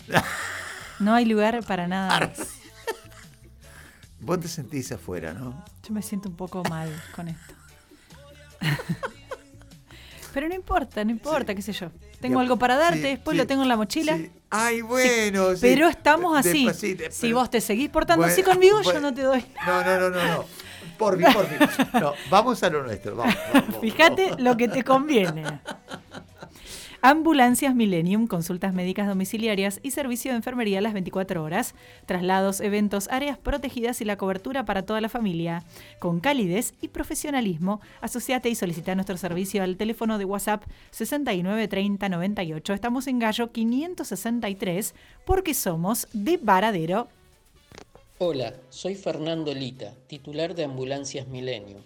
No 0.98 1.14
hay 1.14 1.24
lugar 1.26 1.64
para 1.64 1.86
nada 1.86 2.18
más. 2.18 2.38
Vos 4.20 4.40
te 4.40 4.48
sentís 4.48 4.90
afuera, 4.90 5.32
¿no? 5.32 5.64
Yo 5.86 5.94
me 5.94 6.02
siento 6.02 6.28
un 6.28 6.34
poco 6.34 6.64
mal 6.64 6.90
con 7.14 7.28
esto. 7.28 7.54
Pero 10.32 10.48
no 10.48 10.54
importa, 10.56 11.04
no 11.04 11.12
importa, 11.12 11.54
qué 11.54 11.62
sé 11.62 11.72
yo. 11.72 11.92
Tengo 12.20 12.40
algo 12.40 12.56
para 12.56 12.76
darte, 12.76 13.02
sí, 13.02 13.08
después 13.08 13.34
sí, 13.34 13.38
lo 13.38 13.46
tengo 13.46 13.62
en 13.62 13.68
la 13.68 13.76
mochila. 13.76 14.16
sí. 14.16 14.30
Ay, 14.50 14.82
bueno. 14.82 15.54
sí. 15.54 15.58
Pero 15.60 15.88
estamos 15.88 16.38
así. 16.38 16.66
Después, 16.66 17.14
si 17.14 17.32
vos 17.32 17.50
te 17.50 17.60
seguís 17.60 17.90
portando 17.90 18.24
así 18.24 18.42
Bueno, 18.42 18.54
conmigo, 18.54 18.82
yo 18.82 19.00
no 19.00 19.12
te 19.12 19.22
doy. 19.22 19.44
No, 19.66 19.82
no, 19.82 19.98
no, 19.98 20.10
no, 20.10 20.24
no. 20.24 20.44
Por 20.96 21.16
mí, 21.16 21.24
por 21.32 21.50
mí. 21.50 21.56
No, 22.00 22.14
vamos 22.30 22.62
a 22.62 22.70
lo 22.70 22.84
nuestro. 22.84 23.16
Vamos, 23.16 23.34
vamos, 23.52 23.62
vamos. 23.68 23.80
Fíjate 23.80 24.30
lo 24.38 24.56
que 24.56 24.68
te 24.68 24.84
conviene. 24.84 25.44
Ambulancias 27.06 27.74
Millennium, 27.74 28.26
consultas 28.26 28.72
médicas 28.72 29.06
domiciliarias 29.06 29.78
y 29.82 29.90
servicio 29.90 30.30
de 30.30 30.38
enfermería 30.38 30.78
a 30.78 30.80
las 30.80 30.94
24 30.94 31.44
horas, 31.44 31.74
traslados, 32.06 32.62
eventos, 32.62 33.08
áreas 33.10 33.36
protegidas 33.36 34.00
y 34.00 34.06
la 34.06 34.16
cobertura 34.16 34.64
para 34.64 34.86
toda 34.86 35.02
la 35.02 35.10
familia. 35.10 35.64
Con 35.98 36.20
calidez 36.20 36.72
y 36.80 36.88
profesionalismo, 36.88 37.82
asociate 38.00 38.48
y 38.48 38.54
solicita 38.54 38.94
nuestro 38.94 39.18
servicio 39.18 39.62
al 39.62 39.76
teléfono 39.76 40.16
de 40.16 40.24
WhatsApp 40.24 40.64
693098. 40.92 42.72
Estamos 42.72 43.06
en 43.06 43.18
Gallo 43.18 43.52
563 43.52 44.94
porque 45.26 45.52
somos 45.52 46.08
de 46.14 46.38
Varadero. 46.38 47.08
Hola, 48.16 48.54
soy 48.70 48.94
Fernando 48.94 49.52
Lita, 49.52 49.92
titular 50.06 50.54
de 50.54 50.64
Ambulancias 50.64 51.28
Milenio. 51.28 51.82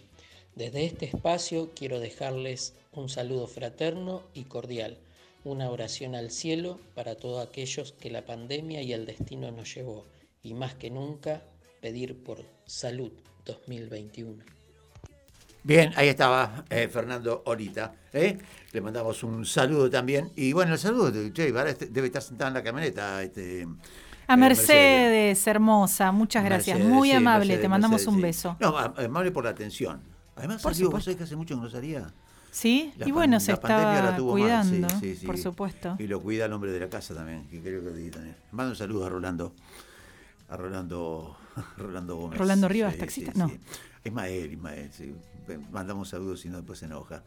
Desde 0.54 0.84
este 0.84 1.06
espacio 1.06 1.70
quiero 1.74 1.98
dejarles 1.98 2.74
un 2.92 3.08
saludo 3.08 3.48
fraterno 3.48 4.22
y 4.32 4.44
cordial, 4.44 4.96
una 5.44 5.70
oración 5.70 6.14
al 6.14 6.30
cielo 6.30 6.78
para 6.94 7.16
todos 7.16 7.46
aquellos 7.46 7.92
que 7.92 8.10
la 8.10 8.24
pandemia 8.24 8.82
y 8.82 8.92
el 8.92 9.06
destino 9.06 9.50
nos 9.50 9.74
llevó, 9.74 10.06
y 10.42 10.54
más 10.54 10.74
que 10.74 10.90
nunca 10.90 11.42
pedir 11.80 12.22
por 12.22 12.44
salud 12.66 13.12
2021. 13.44 14.42
Bien, 15.62 15.92
ahí 15.96 16.08
estaba 16.08 16.64
eh, 16.70 16.88
Fernando 16.88 17.42
Olita. 17.46 17.92
¿eh? 18.12 18.38
Le 18.72 18.80
mandamos 18.80 19.22
un 19.22 19.44
saludo 19.44 19.90
también. 19.90 20.30
Y 20.36 20.52
bueno, 20.52 20.72
el 20.72 20.78
saludo, 20.78 21.10
de- 21.10 21.26
este- 21.68 21.86
debe 21.86 22.06
estar 22.06 22.22
sentada 22.22 22.48
en 22.48 22.54
la 22.54 22.62
camioneta. 22.62 23.22
Este, 23.22 23.66
A 24.28 24.34
eh, 24.34 24.36
Mercedes, 24.36 25.46
hermosa, 25.46 26.10
muchas 26.12 26.44
gracias. 26.44 26.78
Mercedes, 26.78 26.94
Muy 26.96 27.08
sí, 27.10 27.14
amable, 27.14 27.38
Mercedes, 27.46 27.60
te 27.62 27.68
mandamos 27.68 27.92
Mercedes, 28.00 28.08
un 28.08 28.16
sí. 28.16 28.22
beso. 28.22 28.56
No, 28.60 28.78
a- 28.78 28.94
amable 28.96 29.30
por 29.30 29.44
la 29.44 29.50
atención. 29.50 30.00
Además, 30.36 30.62
Por 30.62 30.72
salió, 30.74 30.90
vos 30.90 31.04
sabés 31.04 31.18
que 31.18 31.24
hace 31.24 31.36
mucho 31.36 31.56
que 31.56 31.60
no 31.60 31.68
salía. 31.68 32.12
Sí, 32.50 32.92
La 32.96 33.08
y 33.08 33.12
bueno, 33.12 33.40
se 33.40 33.52
mal, 33.52 34.16
cuidando, 34.16 34.88
sí, 34.90 34.96
sí, 35.00 35.16
sí. 35.16 35.26
por 35.26 35.38
supuesto. 35.38 35.96
Y 35.98 36.06
lo 36.06 36.20
cuida 36.20 36.46
el 36.46 36.52
hombre 36.52 36.72
de 36.72 36.80
la 36.80 36.88
casa 36.88 37.14
también, 37.14 37.46
que 37.48 37.60
creo 37.60 37.82
que 37.82 37.90
di 37.90 38.10
también. 38.10 38.36
Mando 38.52 38.70
un 38.70 38.76
saludo 38.76 39.06
a 39.06 39.08
Rolando. 39.08 39.54
A 40.48 40.56
Rolando, 40.56 41.36
Rolando 41.76 42.16
Gómez. 42.16 42.38
Rolando 42.38 42.68
Rivas, 42.68 42.96
taxista, 42.96 43.32
no. 43.34 43.50
Ismael, 44.04 44.52
Ismael, 44.52 44.90
sí. 44.92 45.14
Mandamos 45.70 46.08
saludos 46.08 46.40
si 46.40 46.48
no 46.48 46.56
después 46.58 46.78
se 46.78 46.86
enoja. 46.86 47.22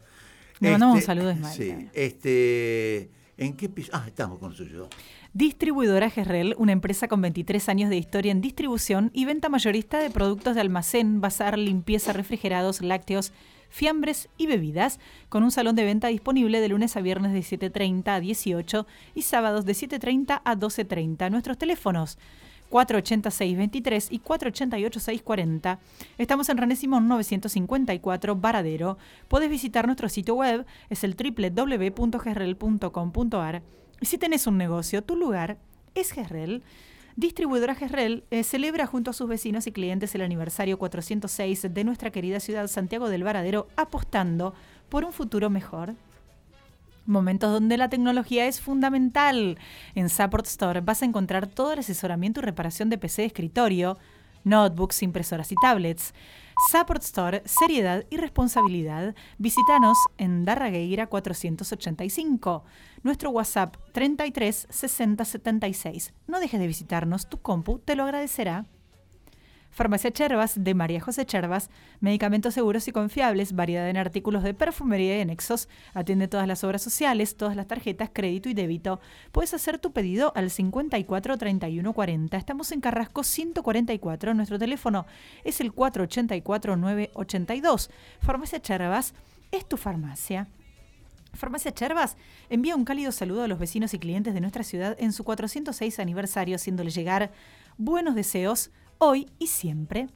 Le 0.60 0.70
mandamos 0.72 0.96
un 0.96 1.02
saludo 1.02 1.28
a 1.30 1.32
Ismael 1.34 1.54
Sí, 1.54 1.88
este. 1.92 3.10
¿En 3.38 3.56
qué 3.56 3.68
piso? 3.68 3.90
Ah, 3.94 4.04
estamos 4.06 4.38
con 4.38 4.54
suyo. 4.54 4.88
Distribuidora 5.32 6.10
Gerrel, 6.10 6.54
una 6.58 6.72
empresa 6.72 7.08
con 7.08 7.22
23 7.22 7.68
años 7.70 7.90
de 7.90 7.96
historia 7.96 8.30
en 8.30 8.42
distribución 8.42 9.10
y 9.14 9.24
venta 9.24 9.48
mayorista 9.48 9.98
de 9.98 10.10
productos 10.10 10.54
de 10.54 10.60
almacén, 10.60 11.22
bazar, 11.22 11.58
limpieza, 11.58 12.12
refrigerados, 12.12 12.82
lácteos, 12.82 13.32
fiambres 13.72 14.28
y 14.36 14.46
bebidas, 14.46 15.00
con 15.28 15.42
un 15.42 15.50
salón 15.50 15.74
de 15.74 15.82
venta 15.84 16.06
disponible 16.08 16.60
de 16.60 16.68
lunes 16.68 16.96
a 16.96 17.00
viernes 17.00 17.32
de 17.32 17.40
7.30 17.40 18.08
a 18.08 18.20
18 18.20 18.86
y 19.14 19.22
sábados 19.22 19.64
de 19.64 19.72
7.30 19.72 20.42
a 20.44 20.56
12.30. 20.56 21.30
Nuestros 21.30 21.56
teléfonos 21.58 22.18
486-23 22.70 24.08
y 24.10 24.20
488-640. 24.20 25.78
Estamos 26.18 26.48
en 26.48 26.58
René 26.58 26.76
Simón 26.76 27.08
954, 27.08 28.36
Varadero. 28.36 28.98
Podés 29.28 29.50
visitar 29.50 29.86
nuestro 29.86 30.08
sitio 30.08 30.36
web, 30.36 30.64
es 30.88 31.02
el 31.04 31.14
www.gerrel.com.ar. 31.14 33.62
Y 34.00 34.06
si 34.06 34.16
tenés 34.18 34.46
un 34.46 34.56
negocio, 34.58 35.02
tu 35.02 35.16
lugar 35.16 35.58
es 35.94 36.12
Gerrel. 36.12 36.62
Distribuidora 37.16 37.74
Gerrel 37.74 38.24
eh, 38.30 38.42
celebra 38.42 38.86
junto 38.86 39.10
a 39.10 39.14
sus 39.14 39.28
vecinos 39.28 39.66
y 39.66 39.72
clientes 39.72 40.14
el 40.14 40.22
aniversario 40.22 40.78
406 40.78 41.74
de 41.74 41.84
nuestra 41.84 42.10
querida 42.10 42.40
ciudad 42.40 42.68
Santiago 42.68 43.08
del 43.08 43.22
Varadero, 43.22 43.68
apostando 43.76 44.54
por 44.88 45.04
un 45.04 45.12
futuro 45.12 45.50
mejor. 45.50 45.94
Momentos 47.04 47.52
donde 47.52 47.76
la 47.76 47.90
tecnología 47.90 48.46
es 48.46 48.60
fundamental. 48.60 49.58
En 49.94 50.08
Support 50.08 50.46
Store 50.46 50.80
vas 50.80 51.02
a 51.02 51.04
encontrar 51.04 51.48
todo 51.48 51.72
el 51.72 51.80
asesoramiento 51.80 52.40
y 52.40 52.44
reparación 52.44 52.88
de 52.88 52.98
PC 52.98 53.22
de 53.22 53.26
escritorio, 53.26 53.98
notebooks, 54.44 55.02
impresoras 55.02 55.52
y 55.52 55.54
tablets. 55.62 56.14
Support 56.70 57.02
Store, 57.02 57.42
seriedad 57.44 58.04
y 58.10 58.18
responsabilidad. 58.18 59.14
Visítanos 59.38 59.98
en 60.18 60.44
Darragueira 60.44 61.06
485. 61.06 62.64
Nuestro 63.02 63.30
WhatsApp 63.30 63.76
33 63.92 64.68
60 64.70 65.24
76. 65.24 66.14
No 66.26 66.40
dejes 66.40 66.60
de 66.60 66.66
visitarnos, 66.66 67.28
tu 67.28 67.40
compu 67.40 67.78
te 67.78 67.96
lo 67.96 68.04
agradecerá. 68.04 68.66
Farmacia 69.72 70.10
Chervas 70.10 70.62
de 70.62 70.74
María 70.74 71.00
José 71.00 71.24
Chervas, 71.24 71.70
medicamentos 72.00 72.52
seguros 72.52 72.86
y 72.88 72.92
confiables, 72.92 73.54
variedad 73.54 73.88
en 73.88 73.96
artículos 73.96 74.42
de 74.42 74.52
perfumería 74.52 75.16
y 75.16 75.22
anexos, 75.22 75.66
atiende 75.94 76.28
todas 76.28 76.46
las 76.46 76.62
obras 76.62 76.82
sociales, 76.82 77.38
todas 77.38 77.56
las 77.56 77.68
tarjetas, 77.68 78.10
crédito 78.12 78.50
y 78.50 78.54
débito. 78.54 79.00
Puedes 79.32 79.54
hacer 79.54 79.78
tu 79.78 79.92
pedido 79.92 80.30
al 80.36 80.50
54 80.50 81.38
31 81.38 81.92
40. 81.94 82.36
Estamos 82.36 82.70
en 82.70 82.82
Carrasco 82.82 83.24
144. 83.24 84.34
Nuestro 84.34 84.58
teléfono 84.58 85.06
es 85.42 85.62
el 85.62 85.72
484 85.72 86.76
982. 86.76 87.90
Farmacia 88.20 88.60
Chervas 88.60 89.14
es 89.52 89.66
tu 89.66 89.78
farmacia. 89.78 90.48
Farmacia 91.32 91.72
Chervas 91.72 92.18
envía 92.50 92.76
un 92.76 92.84
cálido 92.84 93.10
saludo 93.10 93.44
a 93.44 93.48
los 93.48 93.58
vecinos 93.58 93.94
y 93.94 93.98
clientes 93.98 94.34
de 94.34 94.42
nuestra 94.42 94.64
ciudad 94.64 94.98
en 95.00 95.14
su 95.14 95.24
406 95.24 95.98
aniversario, 95.98 96.56
haciéndole 96.56 96.90
llegar 96.90 97.32
buenos 97.78 98.14
deseos 98.14 98.70
hoy 99.04 99.28
y 99.40 99.48
siempre. 99.48 100.06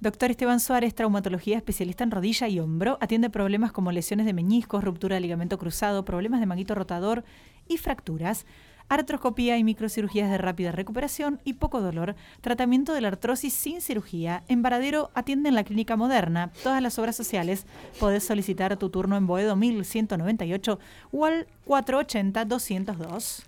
Doctor 0.00 0.30
Esteban 0.30 0.58
Suárez, 0.58 0.94
traumatología 0.94 1.58
especialista 1.58 2.02
en 2.02 2.10
rodilla 2.10 2.48
y 2.48 2.60
hombro, 2.60 2.96
atiende 3.02 3.28
problemas 3.28 3.72
como 3.72 3.92
lesiones 3.92 4.24
de 4.24 4.32
meñiscos, 4.32 4.82
ruptura 4.82 5.16
de 5.16 5.20
ligamento 5.20 5.58
cruzado, 5.58 6.06
problemas 6.06 6.40
de 6.40 6.46
manguito 6.46 6.74
rotador 6.74 7.24
y 7.68 7.76
fracturas, 7.76 8.46
artroscopía 8.88 9.58
y 9.58 9.64
microcirugías 9.64 10.30
de 10.30 10.38
rápida 10.38 10.72
recuperación 10.72 11.40
y 11.44 11.52
poco 11.52 11.82
dolor, 11.82 12.16
tratamiento 12.40 12.94
de 12.94 13.02
la 13.02 13.08
artrosis 13.08 13.52
sin 13.52 13.82
cirugía. 13.82 14.44
En 14.48 14.62
Varadero 14.62 15.10
atiende 15.14 15.50
en 15.50 15.54
la 15.54 15.64
clínica 15.64 15.96
moderna. 15.96 16.52
Todas 16.62 16.80
las 16.82 16.98
obras 16.98 17.14
sociales 17.14 17.66
podés 18.00 18.24
solicitar 18.24 18.78
tu 18.78 18.88
turno 18.88 19.18
en 19.18 19.26
Boedo 19.26 19.56
1198 19.56 20.78
o 21.12 21.26
al 21.26 21.46
480-202. 21.66 23.44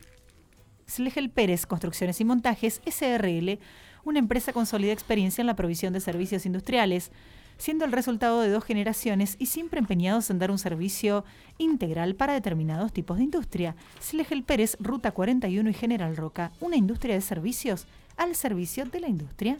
Slegel 0.87 1.31
Pérez, 1.31 1.65
Construcciones 1.65 2.21
y 2.21 2.27
Montajes, 2.27 2.83
SRL, 2.85 3.59
una 4.05 4.19
empresa 4.19 4.53
con 4.53 4.67
sólida 4.67 4.93
experiencia 4.93 5.43
en 5.43 5.47
la 5.47 5.57
provisión 5.57 5.93
de 5.93 6.01
servicios 6.01 6.47
industriales, 6.47 7.11
siendo 7.57 7.85
el 7.85 7.93
resultado 7.93 8.41
de 8.41 8.51
dos 8.51 8.65
generaciones 8.65 9.37
y 9.39 9.47
siempre 9.47 9.79
empeñados 9.79 10.31
en 10.31 10.39
dar 10.39 10.51
un 10.51 10.59
servicio 10.59 11.25
integral 11.59 12.15
para 12.15 12.33
determinados 12.33 12.93
tipos 12.93 13.19
de 13.19 13.25
industria. 13.25 13.77
Slegel 14.01 14.43
Pérez, 14.43 14.77
Ruta 14.81 15.13
41 15.13 15.71
y 15.71 15.75
General 15.75 16.17
Roca, 16.17 16.53
una 16.61 16.77
industria 16.77 17.15
de 17.15 17.21
servicios 17.21 17.87
al 18.17 18.35
servicio 18.35 18.85
de 18.87 19.01
la 19.01 19.09
industria. 19.09 19.59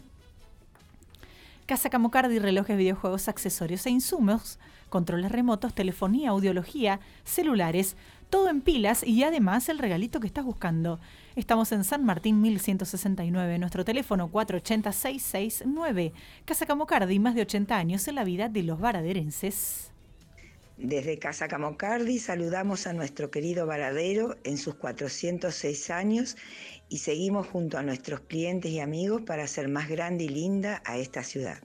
Casa 1.65 1.89
Camocardi, 1.89 2.37
relojes, 2.37 2.77
videojuegos, 2.77 3.27
accesorios 3.27 3.85
e 3.87 3.89
insumos, 3.89 4.59
controles 4.89 5.31
remotos, 5.31 5.73
telefonía, 5.73 6.29
audiología, 6.29 6.99
celulares, 7.23 7.95
todo 8.29 8.49
en 8.49 8.61
pilas 8.61 9.03
y 9.03 9.23
además 9.23 9.67
el 9.69 9.79
regalito 9.79 10.19
que 10.19 10.27
estás 10.27 10.45
buscando. 10.45 10.99
Estamos 11.35 11.71
en 11.73 11.83
San 11.83 12.05
Martín 12.05 12.41
1169, 12.41 13.59
nuestro 13.59 13.83
teléfono 13.83 14.31
480-669. 14.31 16.13
Casa 16.45 16.65
Camocardi, 16.65 17.19
más 17.19 17.35
de 17.35 17.41
80 17.41 17.75
años 17.75 18.07
en 18.07 18.15
la 18.15 18.23
vida 18.23 18.47
de 18.47 18.63
los 18.63 18.79
varaderenses. 18.79 19.91
Desde 20.77 21.19
Casa 21.19 21.49
Camocardi 21.49 22.19
saludamos 22.19 22.87
a 22.87 22.93
nuestro 22.93 23.31
querido 23.31 23.65
Varadero 23.65 24.37
en 24.45 24.57
sus 24.57 24.75
406 24.75 25.89
años 25.89 26.37
y 26.87 26.99
seguimos 26.99 27.47
junto 27.47 27.77
a 27.77 27.83
nuestros 27.83 28.21
clientes 28.21 28.71
y 28.71 28.79
amigos 28.79 29.23
para 29.23 29.43
hacer 29.43 29.67
más 29.67 29.89
grande 29.89 30.23
y 30.23 30.29
linda 30.29 30.81
a 30.85 30.97
esta 30.97 31.21
ciudad. 31.21 31.57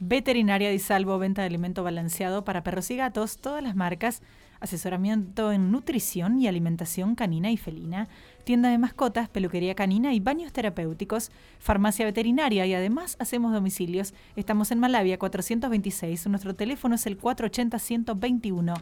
Veterinaria 0.00 0.70
de 0.70 0.78
Salvo, 0.78 1.18
venta 1.18 1.42
de 1.42 1.46
alimento 1.46 1.82
balanceado 1.82 2.44
para 2.44 2.62
perros 2.62 2.90
y 2.90 2.96
gatos, 2.96 3.38
todas 3.38 3.62
las 3.62 3.74
marcas, 3.76 4.22
asesoramiento 4.60 5.52
en 5.52 5.70
nutrición 5.70 6.40
y 6.40 6.48
alimentación 6.48 7.14
canina 7.14 7.50
y 7.50 7.56
felina. 7.56 8.08
Tienda 8.44 8.68
de 8.68 8.78
mascotas, 8.78 9.28
peluquería 9.28 9.74
canina 9.74 10.12
y 10.12 10.20
baños 10.20 10.52
terapéuticos, 10.52 11.30
farmacia 11.58 12.04
veterinaria 12.04 12.66
y 12.66 12.74
además 12.74 13.16
hacemos 13.18 13.52
domicilios. 13.52 14.14
Estamos 14.36 14.70
en 14.70 14.78
Malavia 14.78 15.18
426, 15.18 16.26
nuestro 16.28 16.54
teléfono 16.54 16.94
es 16.94 17.06
el 17.06 17.18
480-121. 17.18 18.74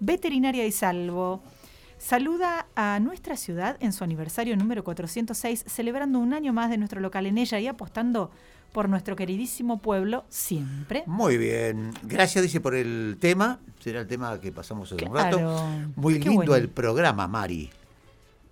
Veterinaria 0.00 0.66
y 0.66 0.72
Salvo. 0.72 1.42
Saluda 1.98 2.66
a 2.76 2.98
nuestra 3.00 3.36
ciudad 3.36 3.76
en 3.80 3.92
su 3.92 4.04
aniversario 4.04 4.56
número 4.56 4.82
406, 4.82 5.64
celebrando 5.66 6.18
un 6.18 6.32
año 6.32 6.54
más 6.54 6.70
de 6.70 6.78
nuestro 6.78 7.00
local 7.00 7.26
en 7.26 7.36
ella 7.36 7.60
y 7.60 7.66
apostando 7.66 8.30
por 8.72 8.88
nuestro 8.88 9.16
queridísimo 9.16 9.82
pueblo 9.82 10.24
siempre. 10.30 11.02
Muy 11.06 11.36
bien. 11.36 11.92
Gracias, 12.02 12.42
dice, 12.42 12.60
por 12.60 12.74
el 12.74 13.18
tema. 13.20 13.58
Será 13.80 14.00
el 14.00 14.06
tema 14.06 14.40
que 14.40 14.52
pasamos 14.52 14.90
hace 14.92 15.04
un 15.04 15.14
rato. 15.14 15.68
Muy 15.96 16.14
Qué 16.14 16.30
lindo 16.30 16.46
bueno. 16.46 16.54
el 16.54 16.68
programa, 16.68 17.28
Mari. 17.28 17.70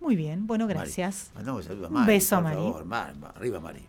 Muy 0.01 0.17
bien, 0.17 0.47
bueno, 0.47 0.67
Mari. 0.67 0.79
gracias. 0.79 1.31
Mandamos 1.35 1.65
saludos 1.65 1.87
a 1.87 1.89
Un 1.89 1.95
Mari, 1.95 2.07
beso 2.13 2.37
a 2.37 2.41
Mari. 2.41 2.57
favor. 2.57 2.87
Arriba, 3.35 3.61
Mari. 3.61 3.81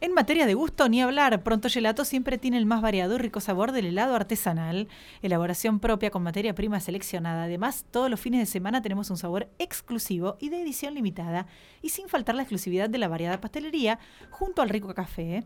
En 0.00 0.12
materia 0.12 0.44
de 0.44 0.52
gusto, 0.52 0.86
ni 0.90 1.00
hablar, 1.00 1.42
Pronto 1.42 1.70
Gelato 1.70 2.04
siempre 2.04 2.36
tiene 2.36 2.58
el 2.58 2.66
más 2.66 2.82
variado 2.82 3.14
y 3.14 3.18
rico 3.18 3.40
sabor 3.40 3.72
del 3.72 3.86
helado 3.86 4.14
artesanal, 4.14 4.86
elaboración 5.22 5.78
propia 5.80 6.10
con 6.10 6.22
materia 6.22 6.54
prima 6.54 6.78
seleccionada. 6.80 7.44
Además, 7.44 7.86
todos 7.90 8.10
los 8.10 8.20
fines 8.20 8.40
de 8.40 8.46
semana 8.46 8.82
tenemos 8.82 9.08
un 9.08 9.16
sabor 9.16 9.48
exclusivo 9.58 10.36
y 10.40 10.50
de 10.50 10.60
edición 10.60 10.92
limitada, 10.94 11.46
y 11.80 11.88
sin 11.88 12.08
faltar 12.08 12.34
la 12.34 12.42
exclusividad 12.42 12.90
de 12.90 12.98
la 12.98 13.08
variada 13.08 13.40
pastelería 13.40 13.98
junto 14.30 14.60
al 14.60 14.68
rico 14.68 14.92
café. 14.94 15.36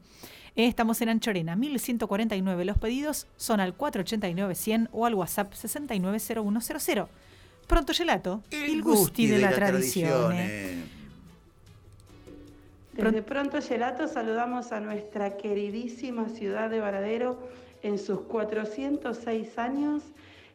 Eh, 0.57 0.67
Estamos 0.67 1.01
en 1.03 1.11
Anchorena, 1.11 1.55
1149. 1.55 2.65
Los 2.65 2.79
pedidos 2.79 3.29
son 3.37 3.61
al 3.61 3.77
489-100 3.79 4.89
o 4.91 5.07
al 5.07 5.15
WhatsApp 5.15 5.53
690100. 5.55 7.07
Pronto 7.69 7.93
Gelato, 7.93 8.45
il 8.49 8.81
gusti 8.81 9.27
della 9.27 9.51
tradizione. 9.51 10.87
Desde 12.93 13.21
Pronto 13.21 13.61
Gelato 13.61 14.07
saludamos 14.09 14.73
a 14.73 14.81
nuestra 14.81 15.37
queridísima 15.37 16.31
ciudad 16.31 16.71
de 16.71 16.81
Varadero 16.81 17.37
en 17.83 17.99
sus 17.99 18.21
406 18.21 19.59
años 19.59 20.03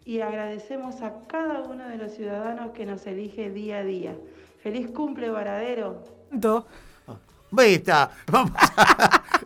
y 0.06 0.21
agradecemos 0.21 1.04
a 1.04 1.13
cada 1.28 1.62
uno 1.62 1.88
de 1.88 1.97
los 1.97 2.13
ciudadanos 2.13 2.71
que 2.71 2.88
nos 2.88 3.06
elige 3.06 3.52
día 3.52 3.78
a 3.78 3.84
día. 3.84 4.15
Feliz 4.63 4.88
cumple 4.89 5.30
Varadero. 5.30 6.04
Do. 6.32 6.65
Ahí 7.58 7.76
está. 7.76 8.12
Vamos. 8.32 8.52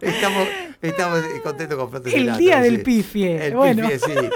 estamos, 0.02 0.48
estamos 0.82 1.20
contentos 1.44 1.78
con 1.78 1.90
Pronto 1.90 2.10
El 2.10 2.16
Gelato, 2.16 2.40
día 2.40 2.58
sí. 2.58 2.64
del 2.64 2.82
pifie, 2.82 3.48
El 3.48 3.56
bueno. 3.56 3.88
pifie, 3.90 4.00
sí. 4.00 4.30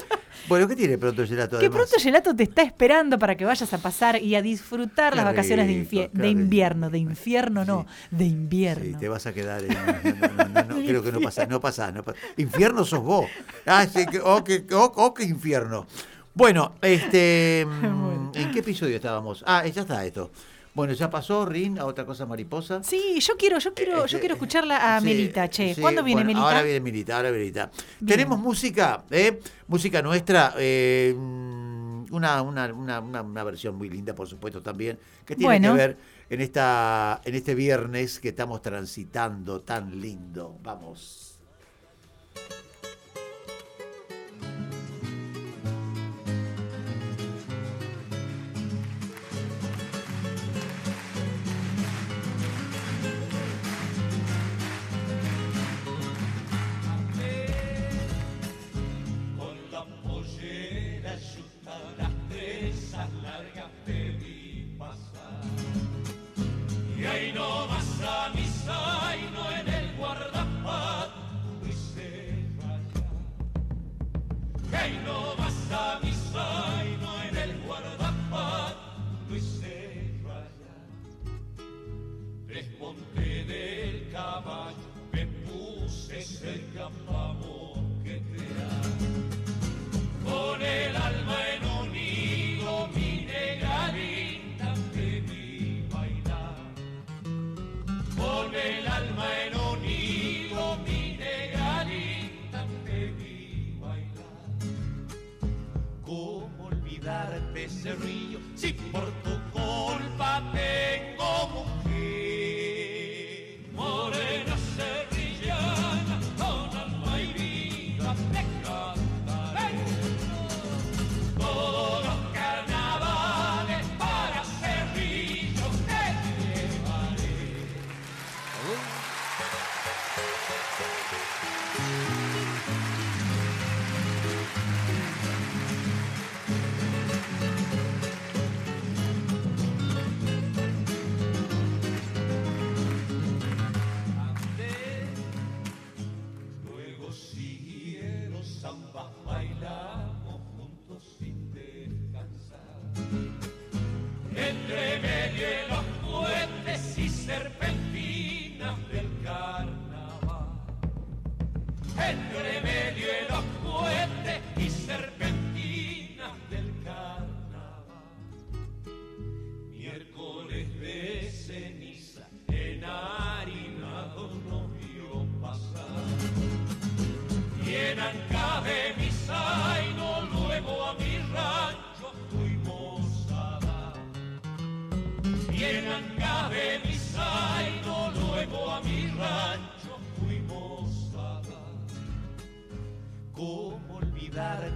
Bueno, 0.47 0.67
¿qué 0.67 0.75
tiene 0.75 0.97
Pronto 0.97 1.25
Gelato 1.25 1.59
Que 1.59 1.69
pronto 1.69 1.95
Gelato 1.99 2.35
te 2.35 2.43
está 2.43 2.63
esperando 2.63 3.17
para 3.19 3.35
que 3.35 3.45
vayas 3.45 3.71
a 3.73 3.77
pasar 3.77 4.21
y 4.21 4.35
a 4.35 4.41
disfrutar 4.41 5.11
Qué 5.11 5.17
las 5.17 5.25
vacaciones 5.25 5.67
de, 5.67 5.87
qué 5.87 6.09
de 6.11 6.29
invierno, 6.29 6.89
de 6.89 6.97
infierno 6.97 7.63
no, 7.63 7.85
de 8.09 8.25
invierno. 8.25 8.83
Sí, 8.83 8.95
te 8.99 9.07
vas 9.07 9.25
a 9.27 9.33
quedar 9.33 9.63
en. 9.63 10.53
no, 10.53 10.63
no, 10.63 10.75
creo 10.75 11.03
que 11.03 11.11
no 11.11 11.21
pasa, 11.21 11.45
no 11.45 11.61
pasa, 11.61 11.91
no 11.91 12.03
pasa. 12.03 12.17
Infierno 12.37 12.83
sos 12.83 13.03
vos. 13.03 13.27
Ah, 13.65 13.85
sí, 13.85 14.05
oh, 14.23 14.43
que- 14.43 14.65
oh, 14.73 14.91
oh, 14.95 15.13
qué 15.13 15.23
infierno. 15.23 15.85
Bueno, 16.33 16.75
este. 16.81 17.65
mm, 17.69 18.31
¿En 18.35 18.51
qué 18.51 18.59
episodio 18.59 18.95
estábamos? 18.95 19.43
Ah, 19.45 19.65
ya 19.67 19.81
está 19.81 20.05
esto. 20.05 20.31
Bueno, 20.73 20.93
ya 20.93 21.09
pasó, 21.09 21.45
Rin, 21.45 21.77
a 21.79 21.85
otra 21.85 22.05
cosa 22.05 22.25
mariposa. 22.25 22.81
Sí, 22.81 23.19
yo 23.19 23.35
quiero, 23.37 23.59
yo 23.59 23.73
quiero, 23.73 24.05
yo 24.05 24.19
quiero 24.21 24.35
escucharla 24.35 24.95
a 24.95 25.01
Sí, 25.01 25.05
Melita, 25.05 25.49
che. 25.49 25.75
sí, 25.75 25.81
¿Cuándo 25.81 26.01
viene 26.01 26.21
bueno, 26.23 26.27
Melita? 26.39 26.47
Ahora 26.47 26.61
viene 26.63 26.79
Melita, 26.79 27.17
ahora 27.17 27.29
viene 27.31 27.43
Melita. 27.43 27.71
Bien. 27.99 28.17
Tenemos 28.17 28.39
música, 28.39 29.03
¿eh? 29.11 29.37
Música 29.67 30.01
nuestra, 30.01 30.53
eh, 30.57 31.13
mm, 31.13 32.05
una, 32.11 32.41
una, 32.41 32.73
una, 32.73 32.99
una, 33.01 33.21
una 33.21 33.43
versión 33.43 33.75
muy 33.75 33.89
linda, 33.89 34.15
por 34.15 34.29
supuesto, 34.29 34.61
también, 34.61 34.97
que 35.25 35.35
tiene 35.35 35.59
Bueno. 35.59 35.73
que 35.73 35.77
ver 35.77 35.97
en, 36.29 36.39
esta, 36.39 37.19
en 37.25 37.35
este 37.35 37.53
viernes 37.53 38.21
que 38.21 38.29
estamos 38.29 38.61
transitando 38.61 39.59
tan 39.59 39.99
lindo. 39.99 40.57
Vamos. 40.63 41.30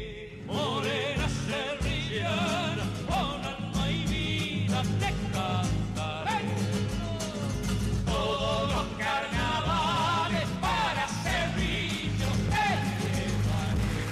Morena 0.45 1.27
serrillana, 1.45 2.85
con 3.07 3.43
alma 3.43 3.89
y 3.89 4.05
vida 4.05 4.81
te 4.99 5.13
cantaré. 5.33 6.41
Todos 8.05 8.69
los 8.73 8.85
carnavales 8.97 10.47
para 10.61 11.07
Cerrillo 11.23 12.29
te 12.49 12.65
llevaré. 13.19 14.05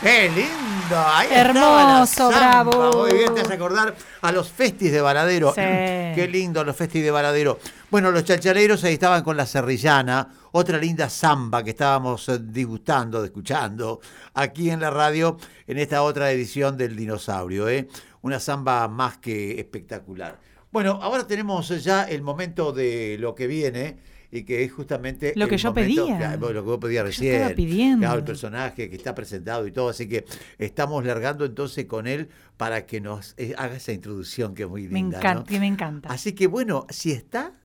¡Qué 0.00 0.16
lindo! 0.34 0.61
Ahí 0.94 1.28
Hermoso, 1.30 2.30
samba. 2.30 2.64
bravo. 2.64 3.02
Muy 3.02 3.12
bien, 3.12 3.34
te 3.34 3.40
hace 3.40 3.54
acordar 3.54 3.94
a 4.20 4.32
los 4.32 4.50
festis 4.50 4.92
de 4.92 5.00
Varadero. 5.00 5.52
Sí. 5.54 5.60
Qué 6.14 6.28
lindo 6.30 6.62
los 6.64 6.76
festis 6.76 7.02
de 7.02 7.10
Varadero. 7.10 7.58
Bueno, 7.90 8.10
los 8.10 8.24
chachaleros 8.24 8.84
ahí 8.84 8.94
estaban 8.94 9.22
con 9.22 9.36
la 9.36 9.46
serrillana, 9.46 10.28
otra 10.52 10.78
linda 10.78 11.08
samba 11.08 11.62
que 11.62 11.70
estábamos 11.70 12.28
eh, 12.28 12.38
disgustando, 12.40 13.24
escuchando 13.24 14.00
aquí 14.34 14.70
en 14.70 14.80
la 14.80 14.90
radio 14.90 15.38
en 15.66 15.78
esta 15.78 16.02
otra 16.02 16.30
edición 16.30 16.76
del 16.76 16.96
dinosaurio. 16.96 17.68
¿eh? 17.68 17.88
Una 18.22 18.38
samba 18.38 18.88
más 18.88 19.18
que 19.18 19.58
espectacular. 19.58 20.38
Bueno, 20.70 20.98
ahora 21.02 21.26
tenemos 21.26 21.68
ya 21.82 22.04
el 22.04 22.22
momento 22.22 22.72
de 22.72 23.16
lo 23.18 23.34
que 23.34 23.46
viene 23.46 23.98
y 24.34 24.44
que 24.44 24.64
es 24.64 24.72
justamente 24.72 25.34
Lo 25.36 25.46
que 25.46 25.58
yo 25.58 25.68
momento- 25.70 26.06
pedía. 26.06 26.16
claro, 26.16 26.52
lo 26.54 26.62
que 26.64 26.68
vos 26.70 26.78
pedías 26.78 27.02
Yo 27.02 27.06
recién. 27.08 27.34
estaba 27.34 27.54
pidiendo. 27.54 27.98
Claro, 27.98 28.18
el 28.18 28.24
personaje 28.24 28.88
que 28.88 28.96
está 28.96 29.14
presentado 29.14 29.66
y 29.66 29.72
todo, 29.72 29.90
así 29.90 30.08
que 30.08 30.24
estamos 30.58 31.04
largando 31.04 31.44
entonces 31.44 31.84
con 31.84 32.06
él 32.06 32.28
para 32.56 32.86
que 32.86 33.00
nos 33.02 33.34
eh, 33.36 33.54
haga 33.58 33.76
esa 33.76 33.92
introducción 33.92 34.54
que 34.54 34.62
es 34.62 34.68
muy 34.68 34.88
Me 34.88 34.94
linda. 35.00 35.18
encanta, 35.18 35.40
¿no? 35.40 35.46
que 35.46 35.60
me 35.60 35.66
encanta. 35.66 36.08
Así 36.08 36.32
que 36.32 36.46
bueno, 36.46 36.86
si 36.88 37.12
está, 37.12 37.52